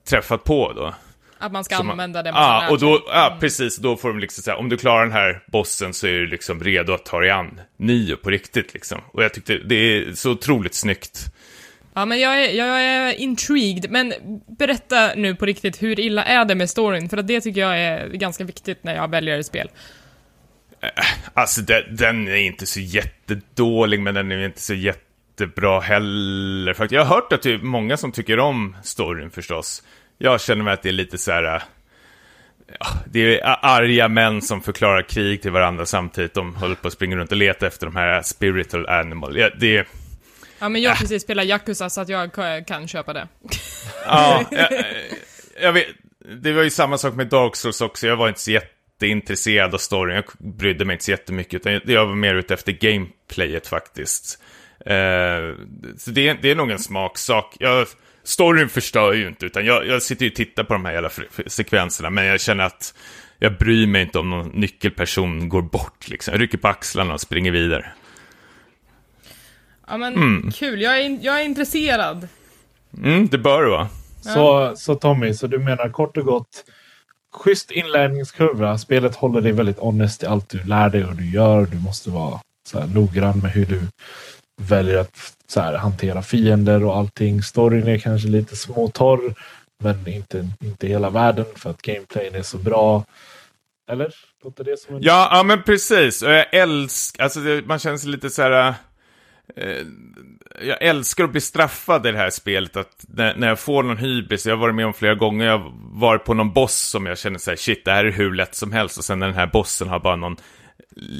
[0.10, 0.94] träffat på då.
[1.46, 3.40] Att man ska så använda det man Ja, och då, ja, mm.
[3.40, 3.78] precis.
[3.78, 6.64] Då får de liksom säga, om du klarar den här bossen så är du liksom
[6.64, 9.02] redo att ta dig an Nio på riktigt liksom.
[9.12, 11.26] Och jag tyckte det är så otroligt snyggt.
[11.94, 14.14] Ja, men jag är, jag är intrigued, men
[14.58, 17.10] berätta nu på riktigt, hur illa är det med storyn?
[17.10, 19.70] För att det tycker jag är ganska viktigt när jag väljer ett spel.
[21.34, 26.76] Alltså den, den är inte så jättedålig, men den är inte så jättebra heller.
[26.90, 29.84] Jag har hört att det är många som tycker om storyn förstås.
[30.18, 31.64] Jag känner mig att det är lite så här...
[32.80, 36.34] Ja, det är arga män som förklarar krig till varandra samtidigt.
[36.34, 39.38] De håller på att springa runt och leta efter de här spiritual animal.
[39.38, 39.88] Ja, det är...
[40.60, 42.32] Ja, men jag har precis spelat Yakuza så att jag
[42.68, 43.28] kan köpa det.
[44.08, 44.70] Ja, jag,
[45.62, 45.88] jag vet.
[46.42, 48.08] Det var ju samma sak med Dark Souls också.
[48.08, 50.16] Jag var inte så jätteintresserad av storyn.
[50.16, 51.54] Jag brydde mig inte så jättemycket.
[51.54, 54.42] Utan jag var mer ute efter gameplayet faktiskt.
[54.80, 55.56] Uh,
[55.98, 57.56] så det, det är nog en smaksak.
[57.60, 57.88] Jag,
[58.26, 61.10] storyn förstör ju inte, utan jag, jag sitter ju och tittar på de här jävla
[61.48, 62.10] sekvenserna.
[62.10, 62.94] Men jag känner att
[63.40, 66.10] jag bryr mig inte om någon nyckelperson går bort.
[66.10, 66.32] Liksom.
[66.32, 67.86] Jag rycker på axlarna och springer vidare.
[69.88, 70.52] Ja men mm.
[70.52, 72.28] kul, jag är, jag är intresserad.
[73.04, 73.90] Mm, det bör du vara.
[74.22, 76.66] Så, så Tommy, så du menar kort och gott
[77.36, 78.78] schysst inlärningskurva.
[78.78, 81.66] Spelet håller dig väldigt honest i allt du lär dig och du gör.
[81.66, 83.82] Du måste vara så här, noggrann med hur du
[84.62, 87.42] väljer att så här, hantera fiender och allting.
[87.42, 89.34] Storyn är kanske lite småtorr,
[89.78, 93.06] men inte, inte hela världen för att gameplayen är så bra.
[93.92, 94.16] Eller?
[94.44, 95.02] Låter det som en...
[95.02, 96.22] Ja, ja men precis.
[96.22, 98.76] Och jag älskar, alltså det, man känner sig lite så här
[99.56, 99.86] Eh,
[100.62, 102.78] jag älskar att bli straffad i det här spelet.
[102.78, 105.72] Att när, när jag får någon hybris, jag har varit med om flera gånger, jag
[105.76, 108.56] var på någon boss som jag känner så här, shit, det här är hur lätt
[108.56, 108.98] som helst.
[108.98, 110.38] Och sen när den här bossen har bara någon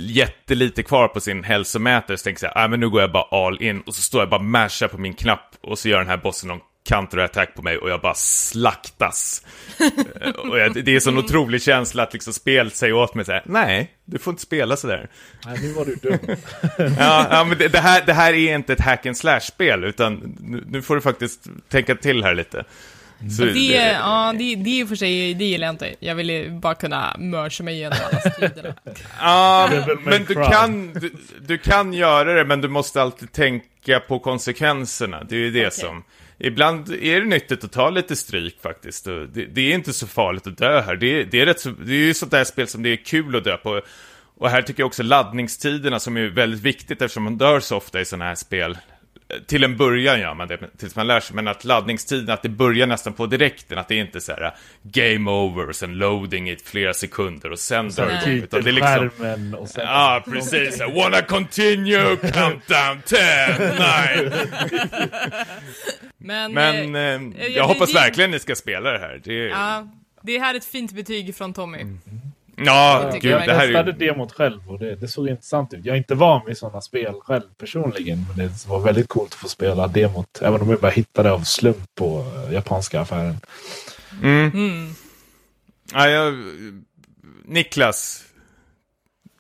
[0.08, 3.12] jättelite kvar på sin hälsomätare, så tänker jag så här, ah, men nu går jag
[3.12, 3.82] bara all in.
[3.82, 6.48] Och så står jag bara mashar på min knapp och så gör den här bossen
[6.48, 6.60] någon
[6.90, 9.46] counter-attack på mig och jag bara slaktas.
[10.22, 13.32] Eh, och jag, det är en otrolig känsla att liksom spelet säger åt mig så
[13.32, 15.10] här, nej, du får inte spela sådär.
[15.46, 16.20] Nej, nu var du dum.
[17.00, 20.38] ja, ja, men det, det, här, det här är inte ett hack and slash-spel, utan
[20.40, 22.64] nu, nu, får du faktiskt tänka till här lite.
[23.38, 25.96] Så det, det, ja, det, det är för sig, det gillar jag inte.
[26.00, 28.76] Jag vill bara kunna mörsa mig igenom alla striderna.
[29.20, 29.70] Ja,
[30.04, 31.12] men du kan, du,
[31.48, 35.24] du, kan göra det, men du måste alltid tänka på konsekvenserna.
[35.24, 35.72] Det är ju det okay.
[35.72, 36.04] som
[36.38, 39.06] ibland är det nyttigt att ta lite stryk faktiskt.
[39.06, 40.96] Det, det, är inte så farligt att dö här.
[40.96, 43.36] Det, det är, rätt så, det är ju sånt där spel som det är kul
[43.36, 43.82] att dö på.
[44.38, 48.02] Och här tycker jag också laddningstiderna som är väldigt viktigt eftersom man dör så ofta
[48.02, 48.78] i sådana här spel
[49.48, 52.50] till en början gör man det tills man lär sig, men att laddningstiden, att det
[52.50, 56.50] börjar nästan på direkten, att det är inte så här game over och sen loading
[56.50, 58.44] i flera sekunder och sen drar det igång.
[58.44, 59.56] Utan det är liksom...
[59.60, 59.84] Och sen...
[59.86, 60.80] Ja, precis.
[60.80, 63.20] Wanna continue, countdown 10,
[64.20, 64.32] 9.
[66.18, 69.22] men, men eh, eh, jag, hoppas det, verkligen ni ska spela det här.
[69.24, 69.50] Det är...
[69.50, 69.88] Ja,
[70.22, 71.82] det här är ett fint betyg från Tommy.
[71.82, 72.00] Mm.
[72.58, 73.94] Ja, gud, jag det här testade är...
[73.94, 75.86] demot själv och det, det, såg intressant ut.
[75.86, 78.26] Jag är inte van vid sådana spel själv personligen.
[78.28, 80.42] Men det var väldigt coolt att få spela demot.
[80.42, 83.38] Även om jag bara hittade av slump på uh, japanska affären.
[84.24, 84.52] Mm.
[84.54, 84.94] Mm.
[85.94, 86.34] Ja, jag...
[87.46, 88.24] Niklas.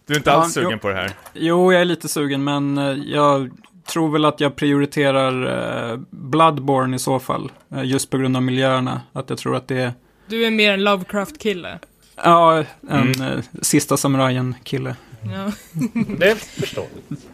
[0.08, 1.12] Du är inte ja, alls sugen jo, på det här?
[1.34, 3.52] Jo, jag är lite sugen, men eh, jag
[3.86, 5.48] tror väl att jag prioriterar
[5.94, 7.52] uh, Bloodborne i så fall.
[7.74, 9.02] Uh, just på grund av miljöerna.
[9.14, 9.94] Att jag tror att det är...
[10.28, 11.80] Du är mer en Lovecraft-kille?
[12.16, 13.22] Ja, en mm.
[13.22, 14.96] Eh, sista samurajen-kille.
[15.24, 15.52] Ja.
[16.18, 17.26] det är förståeligt.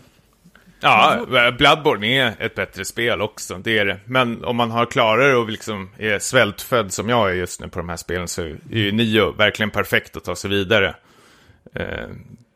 [0.84, 1.26] Ja,
[1.58, 4.00] Bloodborne är ett bättre spel också, det är det.
[4.06, 7.80] Men om man har klarare och liksom är svältfödd som jag är just nu på
[7.80, 10.96] de här spelen så är ju Nio verkligen perfekt att ta sig vidare.
[11.80, 11.86] Uh,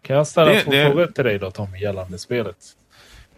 [0.01, 0.85] kan jag ställa det, två det...
[0.85, 2.57] frågor till dig då Tommy gällande spelet?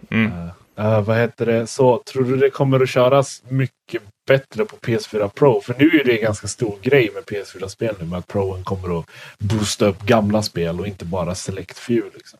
[0.10, 0.32] Mm.
[0.80, 1.67] Uh, vad heter det?
[1.67, 5.61] Så tror du det kommer att köras mycket bättre på PS4 Pro.
[5.61, 8.99] För nu är det en ganska stor grej med PS4-spel nu med att Proen kommer
[8.99, 9.05] att
[9.39, 12.11] boosta upp gamla spel och inte bara Select Few.
[12.13, 12.39] Liksom.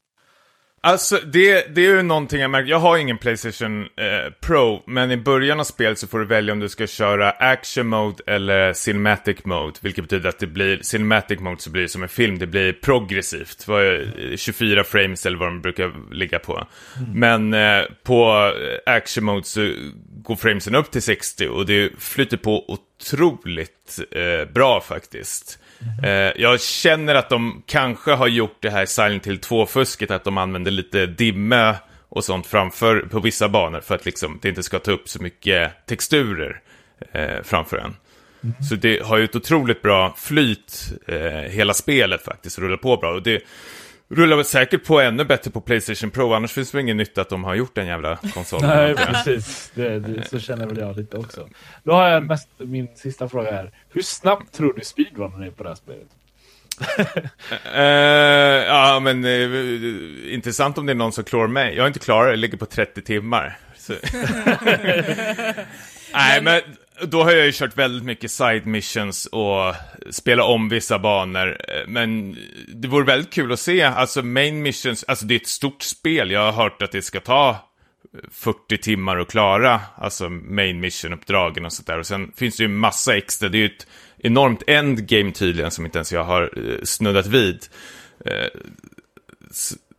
[0.88, 2.70] Alltså, det, det är ju någonting jag märker.
[2.70, 6.54] Jag har ingen Playstation eh, Pro, men i början av spelet så får du välja
[6.54, 9.74] om du ska köra Action Mode eller Cinematic Mode.
[9.82, 12.74] Vilket betyder att det blir, Cinematic Mode så blir det som en film, det blir
[12.74, 13.68] progressivt.
[14.36, 16.68] 24 frames eller vad de brukar ligga på.
[17.14, 18.52] Men eh, på
[18.86, 19.74] eh, Action Mode så
[20.24, 25.60] går framesen upp till 60 och det flyter på otroligt eh, bra faktiskt.
[25.82, 26.34] Mm.
[26.36, 30.72] jag känner att de kanske har gjort det här Silent Hill 2-fusket, att de använder
[30.72, 31.76] lite dimme
[32.10, 35.22] och sånt framför på vissa banor för att liksom, det inte ska ta upp så
[35.24, 36.62] mycket texturer
[37.12, 37.96] eh, framför en.
[38.44, 38.64] Mm.
[38.70, 43.14] Så det har ju ett otroligt bra flyt, eh, hela spelet faktiskt, rullar på bra.
[43.14, 43.42] Och det,
[44.10, 47.30] rullar väl säkert på ännu bättre på Playstation Pro, annars finns det ingen nytta att
[47.30, 48.70] de har gjort den jävla konsolen.
[48.70, 49.72] Nej, precis.
[49.74, 51.50] Det, det, så känner väl jag lite också.
[51.84, 53.72] Då har jag mest, min sista fråga här.
[53.90, 56.08] Hur snabbt tror du speedrunnen är på det här spelet?
[56.82, 57.76] uh,
[58.68, 61.76] ja, men uh, intressant om det är någon som klarar mig.
[61.76, 63.58] Jag är inte klar, jag ligger på 30 timmar.
[63.76, 63.94] Så.
[66.14, 66.62] Nej, men
[67.02, 69.76] då har jag ju kört väldigt mycket side missions och
[70.10, 71.58] spelat om vissa banor.
[71.68, 72.38] Eh, men
[72.68, 76.32] det vore väldigt kul att se, alltså main missions, alltså det är ett stort spel.
[76.32, 81.66] Jag har hört att det ska ta eh, 40 timmar att klara, alltså main mission-uppdragen
[81.66, 82.00] och sådär.
[82.00, 83.88] Och sen finns det ju massa extra, det är ju ett
[84.18, 87.66] enormt endgame tydligen som inte ens jag har eh, snuddat vid.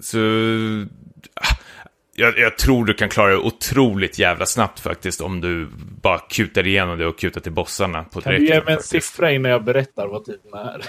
[0.00, 0.18] Så,
[1.34, 1.54] ah,
[2.18, 5.68] jag, jag, tror du kan klara det otroligt jävla snabbt faktiskt om du
[6.02, 9.30] bara kutar igenom det och kutar till bossarna på Kan du ge mig en siffra
[9.32, 10.82] innan jag berättar vad tiden är?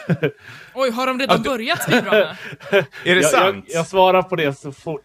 [0.73, 2.37] Oj, har de redan Ja, du- börjat speedrunna?
[2.71, 3.65] Är det jag, sant?
[3.67, 5.01] Jag, jag svarar på det så fort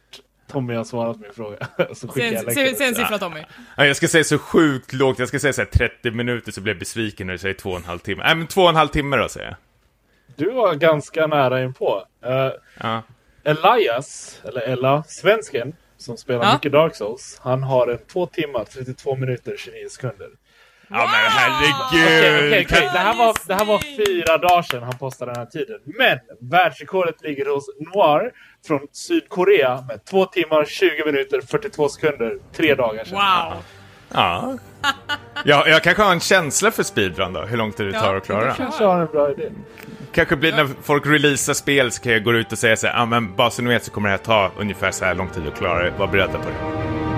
[0.53, 1.57] Tommy har svarat min fråga.
[1.95, 3.41] så skickar Säg jag säg- säg en siffra Tommy.
[3.77, 6.61] Ja, jag ska säga så sjukt lågt, jag ska säga så här 30 minuter så
[6.61, 8.22] blir jag besviken när du säger två och en halv timme.
[8.27, 9.57] Nej men två och en halv timme då säger jag.
[10.37, 12.03] Du var ganska nära inpå.
[12.27, 12.51] Uh,
[12.81, 13.03] Ja.
[13.45, 15.72] Elias, eller Ella, svensken,
[16.05, 16.53] som spelar Ja.
[16.55, 20.29] mycket Dark Souls, han har en 2 timmar, 32 minuter, 29 sekunder.
[20.89, 21.75] Ja men herregud!
[21.89, 22.65] Okej, okej.
[22.65, 25.81] Kan- Det, här var, det här var fyra dagar sedan han postade den här tiden.
[25.85, 26.19] Men
[26.51, 28.31] världsrekordet ligger hos Noir
[28.67, 33.15] från Sydkorea med 2 timmar, 20 minuter, 42 sekunder, tre dagar sedan.
[33.19, 33.63] Wow.
[34.15, 34.59] Ja.
[35.45, 35.69] ja.
[35.69, 38.45] Jag kanske har en känsla för speedrun då, hur långt det Ja, tar att klara.
[38.47, 39.51] det Kanske har en bra idé.
[40.15, 42.95] Kanske blir när folk releasar spel så kan jag gå ut och säga så här,
[42.95, 45.29] ja men bara så ni vet så kommer det här ta ungefär så här lång
[45.29, 47.14] tid att klara det, var beredda på det.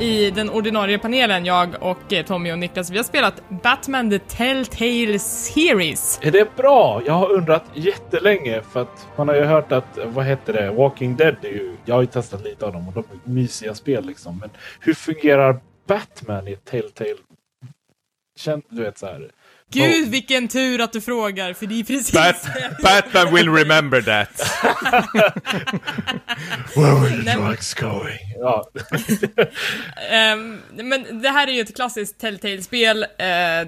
[0.00, 4.18] I den ordinarie panelen, jag och eh, Tommy och Niklas, vi har spelat Batman The
[4.18, 6.20] Telltale Series.
[6.22, 7.02] Är det bra?
[7.06, 11.16] Jag har undrat jättelänge för att man har ju hört att, vad heter det, Walking
[11.16, 14.06] Dead är ju, jag har ju testat lite av dem och de är mysiga spel
[14.06, 14.38] liksom.
[14.38, 17.16] Men hur fungerar Batman i Telltale?
[18.38, 19.30] Känn, du vet så här.
[19.72, 22.12] Gud vilken tur att du frågar, för det är precis...
[22.12, 22.46] Bat
[22.82, 24.30] Batman will remember that.
[26.76, 28.18] Where were the drugs going?
[28.40, 28.70] Ja,
[30.10, 33.08] Ehm, men det här är ju ett klassiskt Telltale-spel, eh,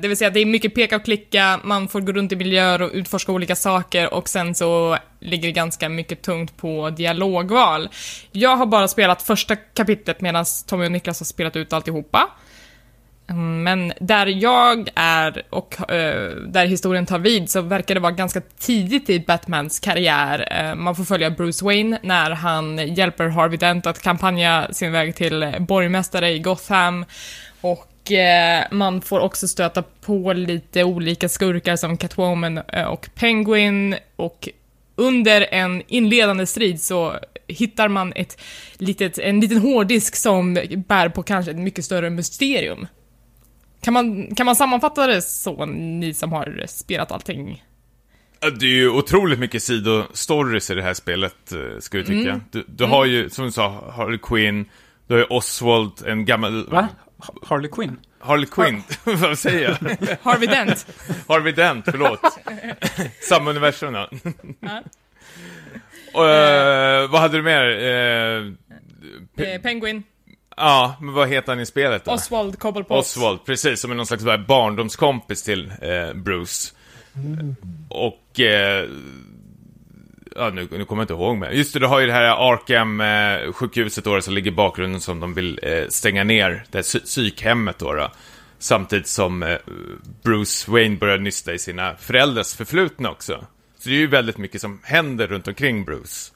[0.00, 2.36] det vill säga att det är mycket peka och klicka, man får gå runt i
[2.36, 7.88] miljöer och utforska olika saker och sen så ligger det ganska mycket tungt på dialogval.
[8.32, 12.30] Jag har bara spelat första kapitlet medan Tommy och Niklas har spelat ut alltihopa.
[13.30, 15.86] Mm, men där jag är och uh,
[16.46, 20.68] där historien tar vid så verkar det vara ganska tidigt i Batmans karriär.
[20.70, 25.16] Uh, man får följa Bruce Wayne när han hjälper Harvey Dent att kampanja sin väg
[25.16, 27.04] till eh, borgmästare i Gotham.
[27.60, 32.58] Och uh, man får också stöta på lite olika skurkar som Catwoman
[32.88, 33.94] och Penguin.
[34.16, 34.48] Och
[34.96, 38.40] under en inledande strid så hittar man ett
[38.78, 40.54] litet, en liten hårddisk som
[40.88, 42.86] bär på kanske ett mycket större mysterium.
[43.80, 47.64] Kan man, kan man sammanfatta det så, ni som har spelat allting?
[48.60, 52.40] Det är ju otroligt mycket sidostories i det här spelet, eh, skulle jag tycka.
[52.50, 54.64] Du, du har ju, som du sa, Harley Quinn,
[55.06, 56.66] du har ju Oswald, en gammal...
[56.68, 56.88] Va?
[57.18, 58.00] Ha- Harley Quinn?
[58.20, 59.96] Harley Quinn, vad säger jag?
[60.22, 60.86] Harvey Dent?
[61.28, 62.20] Harvey Dent, förlåt.
[63.28, 64.08] Samma universum då.
[64.60, 64.82] Ja.
[66.14, 67.64] Och, eh, vad hade du mer?
[67.64, 68.52] Eh,
[69.36, 70.02] Pe- Penguin?
[70.58, 72.10] Ja, men vad heter han i spelet då?
[72.10, 72.98] Oswald Cobblepot?
[72.98, 76.74] Oswald, precis, som är någon slags barndomskompis till eh, Bruce.
[77.88, 78.40] Och...
[78.40, 78.88] Eh,
[80.36, 81.50] ja, nu, nu kommer jag inte ihåg mer.
[81.50, 85.34] Just det, du har ju det här Arkham-sjukhuset då, som ligger i bakgrunden som de
[85.34, 86.64] vill eh, stänga ner.
[86.70, 88.10] Det här psy- psykhemmet då, då.
[88.58, 89.56] Samtidigt som eh,
[90.22, 93.46] Bruce Wayne börjar nysta i sina föräldrars förflutna också.
[93.78, 96.32] Så det är ju väldigt mycket som händer runt omkring Bruce.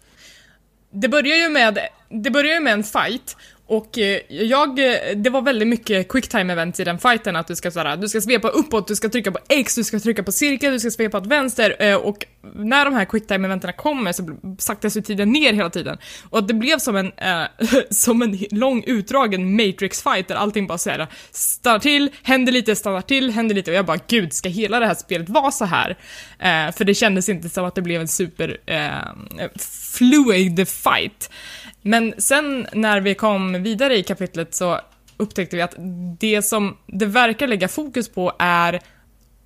[0.90, 3.36] Det börjar ju med, det börjar ju med en fight
[3.72, 7.56] och eh, jag, eh, det var väldigt mycket quicktime events i den fighten att du
[7.56, 10.32] ska såhär, du ska svepa uppåt, du ska trycka på X, du ska trycka på
[10.32, 14.36] cirkel, du ska svepa åt vänster eh, och när de här quicktime eventen kommer så
[14.58, 15.98] saktas ju tiden ner hela tiden.
[16.30, 17.44] Och att det blev som en, äh,
[17.90, 23.30] som en lång utdragen matrix-fight där allting bara såhär stannar till, händer lite, stannar till,
[23.30, 25.90] händer lite och jag bara gud, ska hela det här spelet vara så här?
[26.38, 29.48] Äh, för det kändes inte som att det blev en super äh,
[29.92, 31.30] fluid fight.
[31.82, 34.80] Men sen när vi kom vidare i kapitlet så
[35.16, 35.74] upptäckte vi att
[36.18, 38.80] det som det verkar lägga fokus på är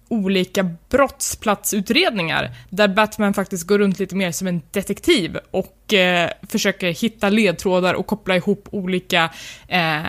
[0.08, 6.90] olika brottsplatsutredningar där Batman faktiskt går runt lite mer som en detektiv och eh, försöker
[6.90, 9.30] hitta ledtrådar och koppla ihop olika
[9.68, 10.02] eh,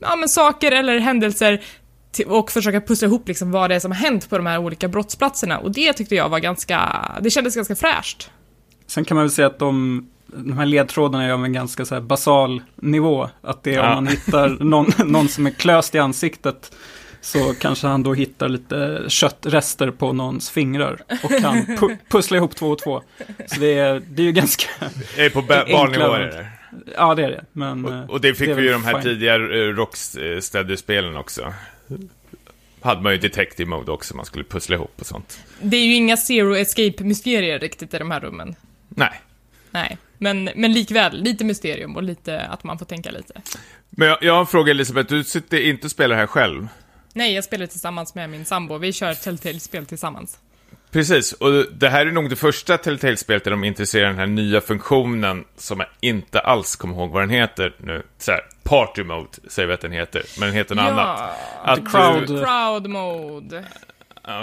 [0.00, 1.60] ja, men saker eller händelser
[2.26, 4.88] och försöka pussla ihop liksom vad det är som har hänt på de här olika
[4.88, 8.30] brottsplatserna och det tyckte jag var ganska, det kändes ganska fräscht.
[8.86, 10.06] Sen kan man väl säga att de,
[10.36, 13.28] de här ledtrådarna är av en ganska så här basal nivå.
[13.42, 13.88] Att det är Ja.
[13.88, 16.72] om man hittar någon, någon som är klöst i ansiktet
[17.20, 22.56] så kanske han då hittar lite köttrester på någons fingrar och kan pu pussla ihop
[22.56, 23.02] två och två.
[23.46, 24.68] Så det är, det är ju ganska...
[25.16, 26.46] Det är på barnnivå är det.
[26.96, 27.44] Ja, det är det.
[27.52, 29.02] Men, och, och det fick det vi ju de här fine.
[29.02, 31.54] tidigare eh, Rocksteady-spelen också.
[32.80, 35.40] Hade man ju Detective Mode också, man skulle pussla ihop och sånt.
[35.62, 38.54] Det är ju inga Zero Escape-mysterier riktigt i de här rummen.
[38.88, 39.20] Nej.
[39.70, 43.34] Nej, men, men likväl, lite mysterium och lite att man får tänka lite.
[43.90, 46.68] Men jag, jag har en fråga Elisabeth, du sitter inte och spelar här själv?
[47.14, 48.78] Nej, jag spelar tillsammans med min sambo.
[48.78, 50.38] Vi kör Telltale-spel tillsammans.
[50.90, 54.60] Precis, och det här är nog det första Telltale-spelet där de intresserar den här nya
[54.60, 58.02] funktionen som jag inte alls kommer ihåg vad den heter nu.
[58.18, 61.30] Så här, Party Mode säger vi att den heter, men den heter något annat.
[61.64, 63.64] Att crowd- Crowd mode.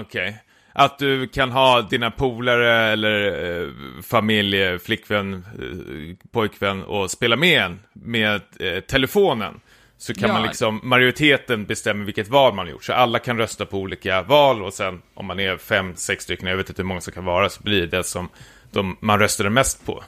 [0.01, 0.37] Okej.
[0.79, 3.27] Att du kan ha dina polare eller
[3.61, 3.67] eh,
[4.03, 9.59] familj, flickvän, eh, pojkvän och spela med en med eh, telefonen.
[9.97, 10.33] Så kan Ja.
[10.33, 12.83] man liksom, majoriteten bestämmer vilket val man har gjort.
[12.83, 16.47] Så alla kan rösta på olika val och sen om man är fem, sex stycken,
[16.47, 18.29] jag vet inte hur många som kan vara, så blir det som
[18.71, 20.03] de, man röstade mest på.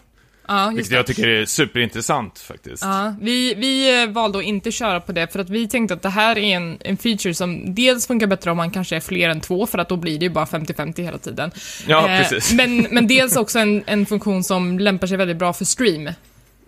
[0.51, 0.95] Ja, Vilket det.
[0.95, 2.83] jag tycker är superintressant faktiskt.
[2.83, 6.01] Ja, vi, vi eh, valde att inte köra på det för att vi tänkte att
[6.01, 9.29] det här är en, en feature som dels funkar bättre om man kanske är fler
[9.29, 11.51] än två för att då blir det ju bara 50-50 hela tiden.
[11.87, 12.53] Ja, Eh, precis.
[12.53, 16.09] Men, men dels också en, en funktion som lämpar sig väldigt bra för stream.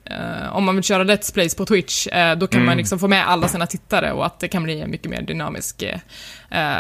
[0.06, 2.66] Eh, om man vill köra Let's Plays på Twitch, eh, då kan Mm.
[2.68, 5.22] man liksom få med alla sina tittare och att det kan bli en mycket mer
[5.22, 6.00] dynamisk eh,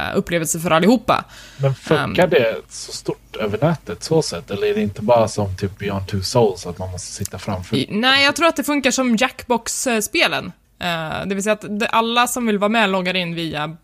[0.09, 1.25] eh, upplevelse för allihopa.
[1.57, 4.51] Men funkar Um, det så stort över nätet så sett?
[4.51, 7.75] Eller är det inte bara som typ Beyond Two Souls att man måste sitta framför?
[7.77, 10.51] I- Nej, jag tror att det funkar som Jackbox-spelen.
[10.79, 13.77] Eh, det vill säga att alla som vill vara med loggar in via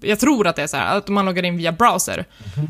[0.00, 2.24] jag tror att det är så här, att man loggar in via browser.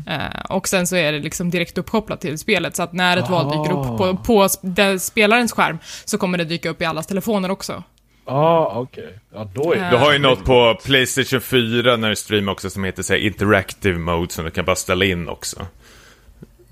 [0.07, 3.29] Eh, och sen så är det liksom direkt uppkopplat till spelet, så att när ett
[3.29, 6.85] val dyker upp på, på sp- den spelarens skärm, så kommer det dyka upp i
[6.85, 7.83] allas telefoner också.
[8.25, 9.19] Ja, ah, okej.
[9.33, 9.89] Ja, då är det...
[9.89, 13.19] Du har ju något på Playstation 4 när du streamar också som heter så här,
[13.19, 15.65] Interactive Mode som du kan bara ställa in också.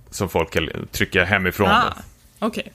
[0.10, 1.70] Som folk kan trycka hemifrån.
[1.70, 1.94] Ah,
[2.40, 2.72] okej.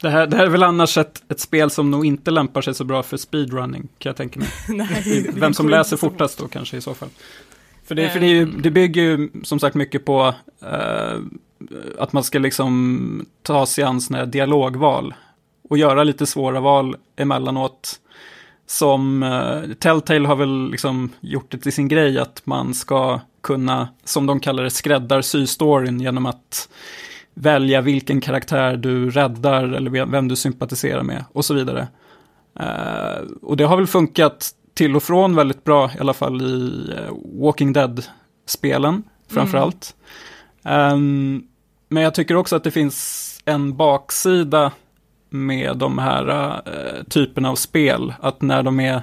[0.00, 2.74] Det här, det här är väl annars ett, ett spel som nog inte lämpar sig
[2.74, 4.48] så bra för speedrunning, kan jag tänka mig.
[4.68, 7.08] Nej, Vem som läser fortast då kanske i så fall.
[7.84, 11.18] För det, för det, ju, det bygger ju som sagt mycket på eh,
[11.98, 15.14] att man ska liksom ta sig an sådana här dialogval.
[15.68, 18.00] Och göra lite svåra val emellanåt.
[18.66, 23.88] Som eh, Telltale har väl liksom gjort det till sin grej att man ska kunna,
[24.04, 26.68] som de kallar det, skräddarsy storyn genom att
[27.34, 31.88] välja vilken karaktär du räddar eller vem du sympatiserar med och så vidare.
[32.60, 36.90] Eh, och det har väl funkat till och från väldigt bra, i alla fall i
[36.96, 39.96] eh, Walking Dead-spelen framförallt.
[40.64, 41.42] Ehm,
[41.88, 44.72] men jag tycker också att det finns en baksida
[45.30, 48.14] med de här uh, typerna av spel.
[48.20, 49.02] Att när de är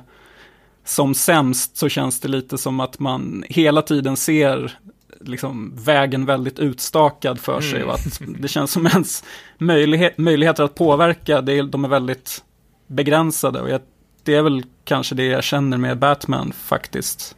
[0.86, 4.80] som sämst så känns det lite som att man hela tiden ser
[5.28, 9.24] liksom vägen väldigt utstakad för sig och att det känns som ens
[9.58, 12.44] möjlighet, möjligheter att påverka, det är, de är väldigt
[12.88, 13.82] begränsade och jag,
[14.24, 17.36] det är väl kanske det jag känner med Batman faktiskt.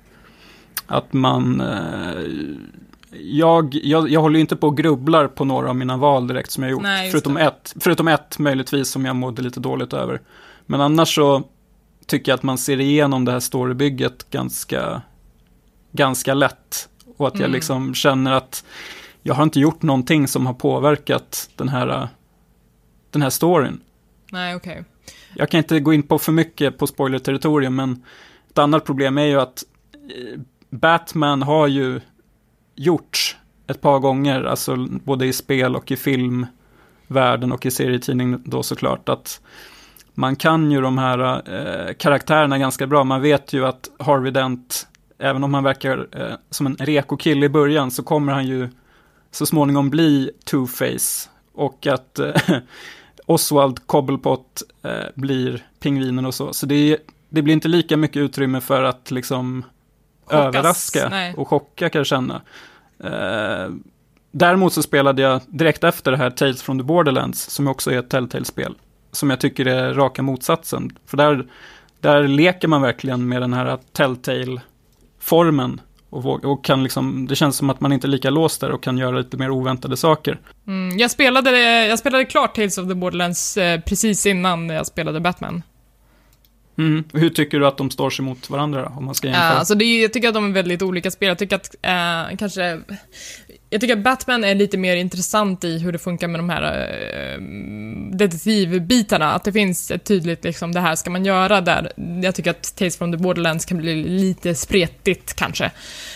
[0.85, 2.23] Att man, eh,
[3.19, 6.51] jag, jag, jag håller ju inte på och grubblar på några av mina val direkt
[6.51, 7.41] som jag gjort, Nej, förutom det.
[7.41, 10.21] ett, förutom ett möjligtvis som jag mådde lite dåligt över.
[10.65, 11.43] Men annars så
[12.05, 15.01] tycker jag att man ser igenom det här storybygget ganska,
[15.91, 16.89] ganska lätt.
[17.19, 17.51] Och att jag Mm.
[17.51, 18.63] liksom känner att
[19.23, 22.07] jag har inte gjort någonting som har påverkat den här,
[23.11, 23.81] den här storyn.
[24.31, 24.83] Nej, okej.
[25.35, 28.03] Jag kan inte gå in på för mycket på spoiler-territorium, men
[28.49, 29.63] ett annat problem är ju att
[29.93, 30.39] eh,
[30.69, 32.01] Batman har ju
[32.75, 38.63] gjorts ett par gånger, alltså både i spel och i filmvärlden och i serietidning då
[38.63, 39.41] såklart, att
[40.13, 41.19] man kan ju de här
[41.53, 43.03] eh, karaktärerna ganska bra.
[43.03, 44.87] Man vet ju att Harvey Dent,
[45.19, 48.69] även om han verkar eh, som en reko kille i början, så kommer han ju
[49.31, 51.29] så småningom bli Two-Face.
[51.53, 52.33] Och att eh,
[53.25, 56.53] Oswald Cobblepot eh, blir pingvinen och så.
[56.53, 56.97] Så det,
[57.29, 59.65] det blir inte lika mycket utrymme för att liksom
[60.25, 61.33] Chockas, överraska nej.
[61.37, 62.41] och chocka kan jag känna.
[63.03, 63.73] Eh,
[64.31, 67.99] däremot så spelade jag direkt efter det här Tales from the Borderlands, som också är
[67.99, 68.75] ett Telltale-spel.
[69.11, 70.91] Som jag tycker är raka motsatsen.
[71.05, 71.47] För där,
[71.99, 73.77] där leker man verkligen med den här
[75.19, 75.81] Telltale-formen.
[76.11, 78.83] Och, och kan liksom, det känns som att man inte är lika låst där och
[78.83, 80.39] kan göra lite mer oväntade saker.
[80.67, 85.19] Mm, jag, spelade, jag spelade klart Tales of the Borderlands eh, precis innan jag spelade
[85.19, 85.63] Batman.
[86.77, 87.03] Mm.
[87.13, 89.43] Hur tycker du att de står sig mot varandra då, om man ska jämföra?
[89.43, 91.27] alltså det jag tycker att de är väldigt olika spel.
[91.27, 92.81] Jag tycker att eh, kanske
[93.69, 96.89] jag tycker att Batman är lite mer intressant i hur det funkar med de här
[97.33, 97.41] äh,
[98.17, 99.31] detektivbitarna.
[99.31, 101.91] Att det finns ett tydligt, liksom, det här ska man göra där.
[102.23, 105.71] Jag tycker att Tales from the Borderlands kan bli lite spretigt kanske.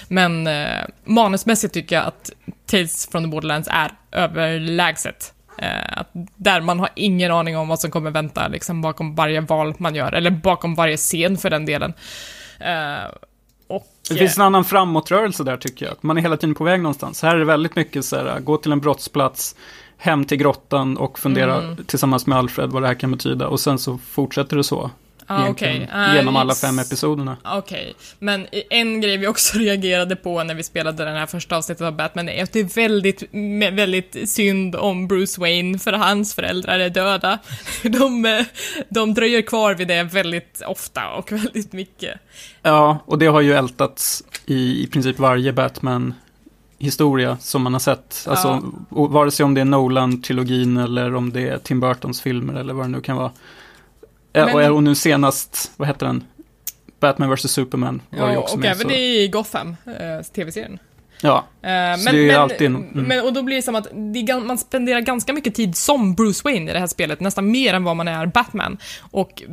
[0.08, 0.68] Men äh,
[1.04, 2.32] manusmässigt tycker jag att
[2.66, 5.34] Tales from the Borderlands är överlägset.
[5.58, 9.41] Äh, att där man har ingen aning om vad som kommer vänta liksom, bakom varje
[9.41, 11.93] val man gör, eller bakom varje scen för den delen.
[14.10, 15.95] Det finns en annan framåtrörelse där tycker jag.
[16.01, 17.22] Man är hela tiden på väg någonstans.
[17.22, 19.56] Här är det väldigt mycket så här, gå till en brottsplats,
[19.97, 21.86] hem till grottan och fundera mm.
[21.86, 23.47] tillsammans med Alfred vad det här kan betyda.
[23.47, 24.91] Och sen så fortsätter det så.
[25.28, 25.80] Ah, okay.
[25.82, 27.38] uh, genom alla fem episoderna.
[27.43, 27.93] Okej, okay.
[28.19, 31.95] men en grej vi också reagerade på när vi spelade den här första avsnittet av
[31.95, 33.24] Batman är att det är väldigt,
[33.74, 37.39] väldigt synd om Bruce Wayne, för hans föräldrar är döda.
[37.84, 38.43] De,
[38.89, 42.19] de dröjer kvar vid det väldigt ofta och väldigt mycket.
[42.61, 46.13] Ja, och det har ju ältats i, i princip varje Batman
[46.84, 48.26] historia som man har sett.
[48.28, 48.47] Alltså,
[48.89, 49.07] ja.
[49.07, 52.86] vare sig om det är Nolan-trilogin eller om det är Tim Burtons filmer eller vad
[52.86, 53.32] det nu kan vara.
[54.34, 54.56] Men...
[54.56, 56.24] Och, och nu senast, vad heter den?
[57.00, 58.72] Batman vs Superman var ja, också och med.
[58.72, 58.96] Och även så...
[58.96, 60.80] i Gotham, eh, tv-serien.
[61.24, 62.67] Ja, uh, men, så det är men, alltid...
[62.67, 62.88] Mm.
[62.93, 66.41] Men, och då blir det som att det, man spenderar ganska mycket tid som Bruce
[66.43, 68.78] Wayne i det här spelet, nästan mer än vad man är Batman.
[69.11, 69.43] Och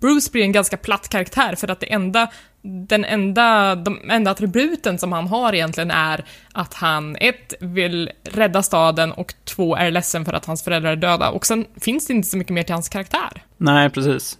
[0.00, 2.28] Bruce blir en ganska platt karaktär för att det enda,
[2.62, 8.62] den enda, de enda attributen som han har egentligen är att han ett, vill rädda
[8.62, 11.30] staden och två, är ledsen för att hans föräldrar är döda.
[11.30, 13.42] Och sen finns det inte så mycket mer till hans karaktär.
[13.56, 14.38] Nej, precis.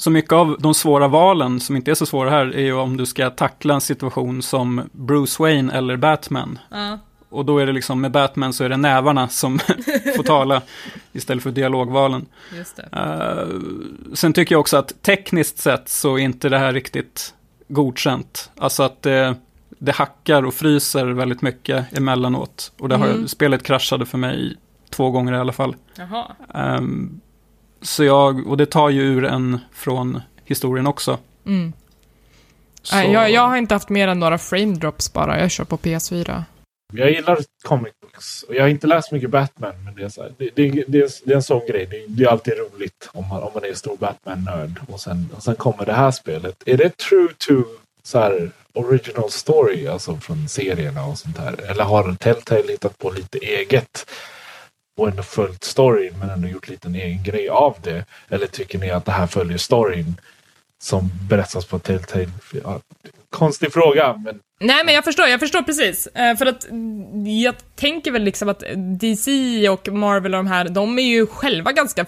[0.00, 2.96] Så mycket av de svåra valen, som inte är så svåra här, är ju om
[2.96, 6.58] du ska tackla en situation som Bruce Wayne eller Batman.
[6.70, 6.98] Ja.
[7.28, 9.58] Och då är det liksom, med Batman så är det nävarna som
[10.16, 10.62] får tala
[11.12, 12.26] istället för dialogvalen.
[12.96, 13.60] Uh,
[14.14, 17.34] sen tycker jag också att tekniskt sett så är inte det här riktigt
[17.68, 18.50] godkänt.
[18.56, 19.34] Alltså att det,
[19.68, 22.72] det hackar och fryser väldigt mycket emellanåt.
[22.78, 23.28] Och det har, mm.
[23.28, 24.56] spelet kraschade för mig
[24.90, 25.76] två gånger i alla fall.
[26.54, 27.20] Um,
[27.82, 31.18] så jag, och det tar ju ur en från historien också.
[31.46, 31.72] Mm.
[32.92, 35.76] Nej, jag, jag har inte haft mer än några frame drops bara, jag kör på
[35.76, 36.42] PS4.
[36.92, 39.84] Jag gillar comic books och jag har inte läst mycket Batman.
[39.84, 41.86] Men det är, så här, det, det, det, är, det är en sån grej.
[41.86, 44.80] Det, det är alltid roligt om man, om man är en stor Batman-nörd.
[44.88, 46.62] Och sen, och sen kommer det här spelet.
[46.66, 47.64] Är det true to
[48.02, 51.70] så här, original story, alltså från serierna och sånt här?
[51.70, 54.10] Eller har Telltale hittat på lite eget?
[54.98, 58.04] Och ändå följt storyn men ändå gjort lite en egen grej av det?
[58.28, 60.20] Eller tycker ni att det här följer storyn
[60.80, 62.28] som berättas på Telltale?
[62.64, 62.80] Ja,
[63.30, 64.40] konstig fråga, men...
[64.60, 66.06] Nej, men jag förstår, jag förstår precis.
[66.06, 68.62] Eh, för att mm, jag tänker väl liksom att
[69.00, 69.30] DC
[69.68, 72.06] och Marvel och de här, de är ju själva ganska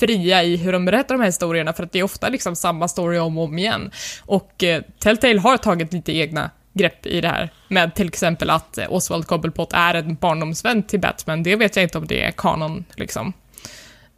[0.00, 2.88] fria i hur de berättar de här historierna, för att det är ofta liksom samma
[2.88, 3.90] story om och om igen.
[4.20, 7.50] Och eh, Telltale har tagit lite egna grepp i det här.
[7.68, 11.42] Med till exempel att eh, Oswald Cobblepot är en barndomsvän till Batman.
[11.42, 13.32] Det vet jag inte om det är kanon, liksom.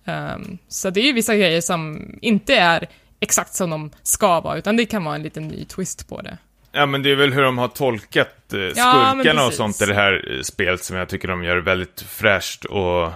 [0.05, 2.89] Um, så det är ju vissa grejer som inte är
[3.21, 6.39] exakt som de ska vara, utan det kan vara en liten ny twist på det.
[6.73, 9.87] Ja, men det är väl hur de har tolkat eh, skurkarna ja, och sånt i
[9.87, 13.13] det här eh, spelet som jag tycker de gör väldigt fräscht och eh,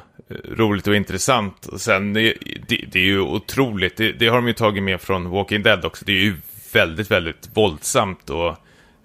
[0.51, 1.67] roligt och intressant.
[1.67, 2.35] Och sen, det,
[2.69, 5.85] det, det är ju otroligt, det, det, har de ju tagit med från Walking Dead
[5.85, 6.05] också.
[6.05, 6.37] Det är ju
[6.73, 8.57] väldigt, väldigt våldsamt och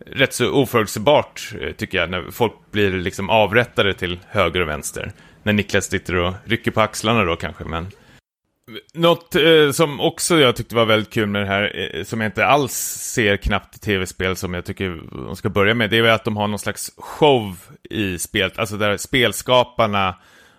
[0.06, 5.12] rätt så oförutsägbart, eh, tycker jag, när folk blir liksom avrättade till höger och vänster.
[5.44, 7.88] När Niklas sitter och rycker på axlarna då kanske, men...
[8.94, 12.28] Något eh, som också jag tyckte var väldigt kul med det här, eh, som jag
[12.28, 12.74] inte alls
[13.14, 16.38] ser knappt i tv-spel som jag tycker de ska börja med, det är att de
[16.38, 17.58] har någon slags show
[17.90, 20.16] i spelet, alltså där spelskaparna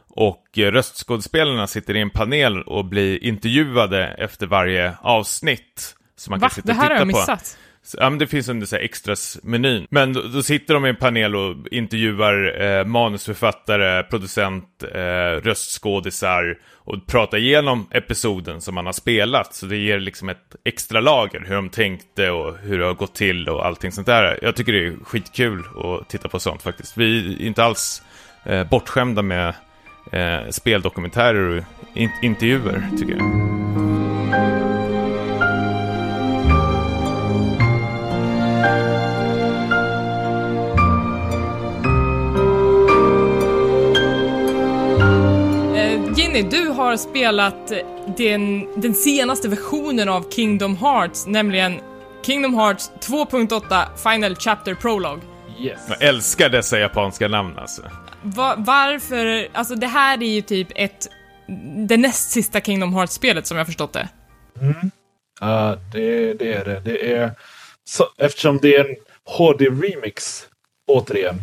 [0.09, 5.97] och röstskådespelarna sitter i en panel och blir intervjuade efter varje avsnitt.
[6.17, 6.49] Som man Va?
[6.49, 7.59] kan sitta det här har jag missat.
[7.99, 9.87] Ja, men det finns under så extras-menyn.
[9.91, 16.59] Men då, då, sitter de i en panel och intervjuar eh, manusförfattare, producent, eh, röstskådisar
[16.75, 19.55] och pratar igenom episoden som man har spelat.
[19.55, 23.15] Så det ger liksom ett extra lager, hur de tänkte och hur det har gått
[23.15, 24.39] till och allting sånt där.
[24.43, 26.97] Jag tycker det är skitkul att titta på sånt faktiskt.
[26.97, 28.03] Vi är inte alls
[28.45, 29.55] eh, bortskämda med
[30.13, 31.65] eh, speldokumentärer och
[31.95, 33.92] in intervjuer, tycker jag.
[46.35, 47.73] Jenny, du har spelat
[48.17, 51.81] den, den senaste versionen av Kingdom Hearts, nämligen
[52.23, 55.21] Kingdom Hearts 2.8 Final Chapter Prologue.
[55.61, 55.81] Yes.
[55.89, 57.83] Jag älskar dessa japanska namn alltså.
[58.23, 61.09] Va, varför, alltså det här är ju typ ett,
[61.89, 64.09] det näst sista Kingdom Hearts-spelet som jag förstått det.
[64.61, 64.91] Mm.
[65.43, 66.81] Uh, det, det är det.
[66.85, 67.31] Det är,
[67.85, 68.97] så, eftersom det är en
[69.39, 70.47] HD-remix,
[70.87, 71.43] återigen.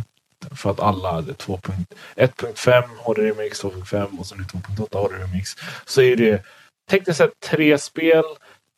[0.56, 5.56] För att alla hade 1.5 HD Remix, 2.5 och så nu 2.8 HD Remix.
[5.86, 6.44] Så är det
[6.90, 8.24] tekniskt sett tre spel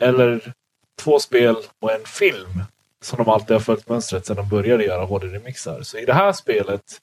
[0.03, 0.53] eller
[0.99, 2.64] två spel och en film.
[3.03, 5.84] Som de alltid har följt mönstret sedan de började göra HD-remixar.
[5.84, 7.01] Så i det här spelet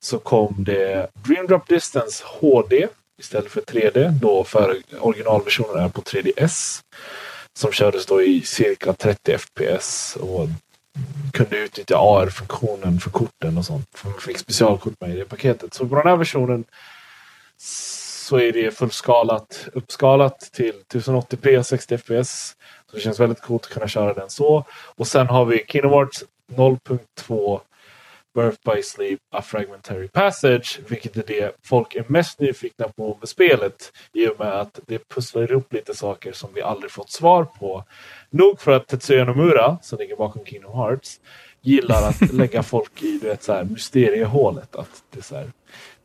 [0.00, 2.88] så kom det Dream Drop Distance HD
[3.18, 4.10] istället för 3D.
[4.10, 6.80] Då för originalversionen är på 3DS.
[7.58, 10.48] Som kördes då i cirka 30 FPS och
[11.32, 13.88] kunde utnyttja AR-funktionen för korten och sånt.
[13.94, 15.74] För man fick specialkort med i det paketet.
[15.74, 16.64] Så på den här versionen
[17.56, 22.56] så är det fullskalat, uppskalat till 1080p 60 fps.
[22.90, 24.64] Så det känns väldigt coolt att kunna köra den så.
[24.72, 27.60] Och sen har vi Kingdom Hearts 0.2
[28.34, 33.28] Birth by Sleep, A Fragmentary Passage, vilket är det folk är mest nyfikna på med
[33.28, 37.44] spelet i och med att det pusslar ihop lite saker som vi aldrig fått svar
[37.44, 37.84] på.
[38.30, 41.20] Nog för att Tetsuya Nomura, som ligger bakom Kingdom Hearts,
[41.60, 44.76] gillar att lägga folk i du vet, så här, mysteriehålet.
[44.76, 45.52] Att det är så här,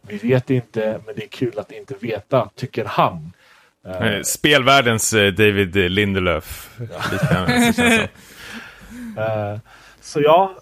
[0.01, 3.31] vi vet inte, men det är kul att inte veta, tycker han.
[3.87, 6.79] Uh, Spelvärldens uh, David Lindelöf.
[6.79, 7.47] Ja.
[9.17, 9.59] uh,
[10.01, 10.55] så ja,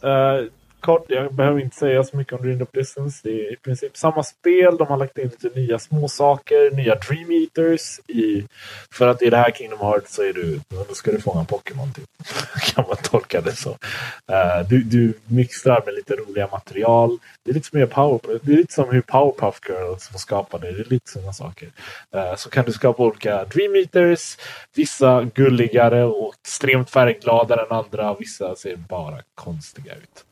[0.86, 3.19] kort, jag behöver inte säga så mycket om Dream of Distance.
[3.23, 4.77] Det är i princip samma spel.
[4.77, 7.99] De har lagt in lite nya småsaker, nya Dream Eaters.
[8.07, 8.43] I,
[8.91, 11.93] för att i det här Kingdom Hearts så är du, då ska du fånga Pokémon
[11.93, 12.05] typ.
[12.75, 13.69] kan man tolka det så.
[13.69, 17.17] Uh, du, du mixtrar med lite roliga material.
[17.43, 20.71] Det är lite som, Power, det är lite som hur Powerpuff Girls var skapade.
[20.71, 21.69] Det är lite sådana saker.
[22.15, 24.38] Uh, så kan du skapa olika Dream Eaters.
[24.75, 28.15] Vissa gulligare och extremt färggladare än andra.
[28.19, 30.24] Vissa ser bara konstiga ut.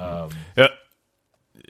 [0.00, 0.68] Um, jag,